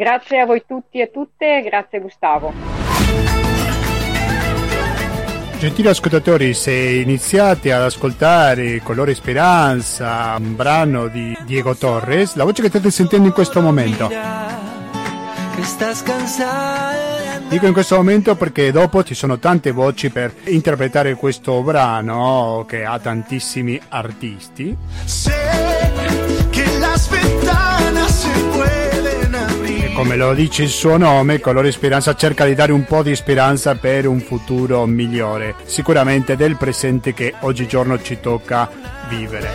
[0.00, 2.54] Grazie a voi tutti e tutte, grazie Gustavo.
[5.58, 12.62] Gentili ascoltatori, se iniziate ad ascoltare Colore Speranza, un brano di Diego Torres, la voce
[12.62, 14.08] che state sentendo in questo momento.
[17.50, 22.86] Dico in questo momento perché dopo ci sono tante voci per interpretare questo brano che
[22.86, 24.74] ha tantissimi artisti.
[29.94, 33.74] Come lo dice il suo nome, Colore Speranza cerca di dare un po' di speranza
[33.74, 38.70] per un futuro migliore, sicuramente del presente che oggigiorno ci tocca
[39.08, 39.48] vivere.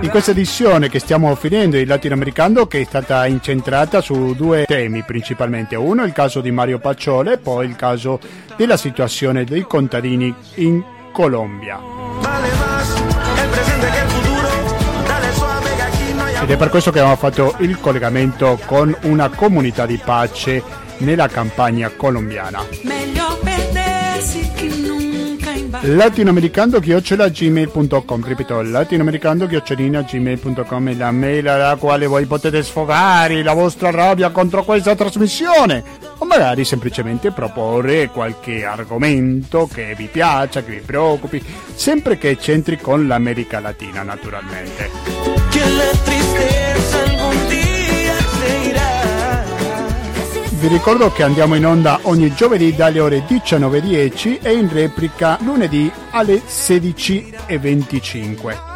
[0.00, 5.02] In questa edizione che stiamo finendo il latinoamericano che è stata incentrata su due temi
[5.02, 8.20] principalmente, uno il caso di Mario Pacciole poi il caso
[8.56, 10.82] della situazione dei contadini in
[11.12, 11.80] Colombia.
[16.46, 20.62] Ed è per questo che abbiamo fatto il collegamento con una comunità di pace
[20.98, 22.64] nella campagna colombiana.
[25.80, 34.62] latinoamericando-gmail.com ripeto latinoamericando-gmail.com è la mail alla quale voi potete sfogare la vostra rabbia contro
[34.62, 35.82] questa trasmissione
[36.18, 41.42] o magari semplicemente proporre qualche argomento che vi piaccia, che vi preoccupi
[41.74, 45.35] sempre che c'entri con l'America Latina naturalmente
[50.66, 55.88] vi ricordo che andiamo in onda ogni giovedì dalle ore 19.10 e in replica lunedì
[56.10, 58.75] alle 16.25.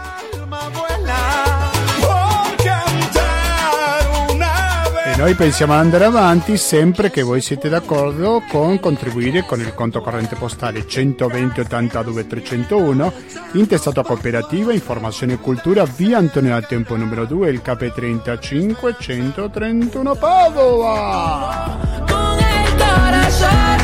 [5.20, 10.00] Noi pensiamo ad andare avanti sempre che voi siete d'accordo con contribuire con il conto
[10.00, 13.12] corrente postale 120 82 301
[13.52, 20.14] intestato a cooperativa Informazione e Cultura via Antonio da Tempo numero 2 il KP35 131
[20.14, 21.78] Padova.
[22.08, 23.78] Con el corazón,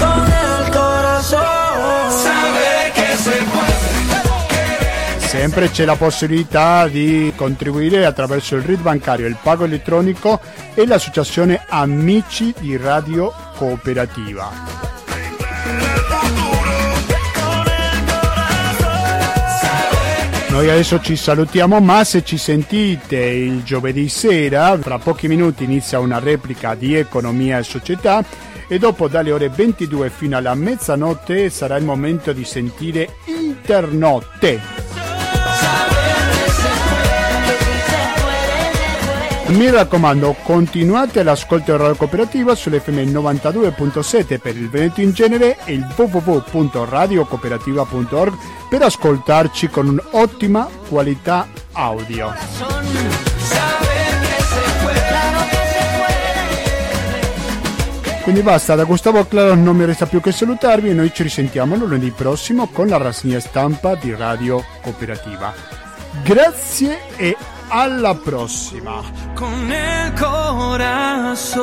[0.00, 3.71] con el corazón, sabe che se puede.
[5.32, 10.38] Sempre c'è la possibilità di contribuire attraverso il RID bancario, il pago elettronico
[10.74, 14.50] e l'associazione Amici di Radio Cooperativa.
[20.50, 25.98] Noi adesso ci salutiamo, ma se ci sentite il giovedì sera, tra pochi minuti inizia
[25.98, 28.22] una replica di Economia e Società
[28.68, 34.81] e dopo dalle ore 22 fino alla mezzanotte sarà il momento di sentire Internotte.
[39.52, 45.86] Mi raccomando, continuate l'ascolto Radio Cooperativa sull'FM 92.7 per il Veneto in genere e il
[45.94, 48.32] www.radiocooperativa.org
[48.70, 52.32] per ascoltarci con un'ottima qualità audio.
[58.22, 61.76] Quindi basta, da Gustavo Claro non mi resta più che salutarvi e noi ci risentiamo
[61.76, 65.52] lunedì prossimo con la rassegna stampa di Radio Cooperativa.
[66.22, 67.36] Grazie e
[67.72, 69.02] alla prossima.
[69.34, 71.62] Con il corazón.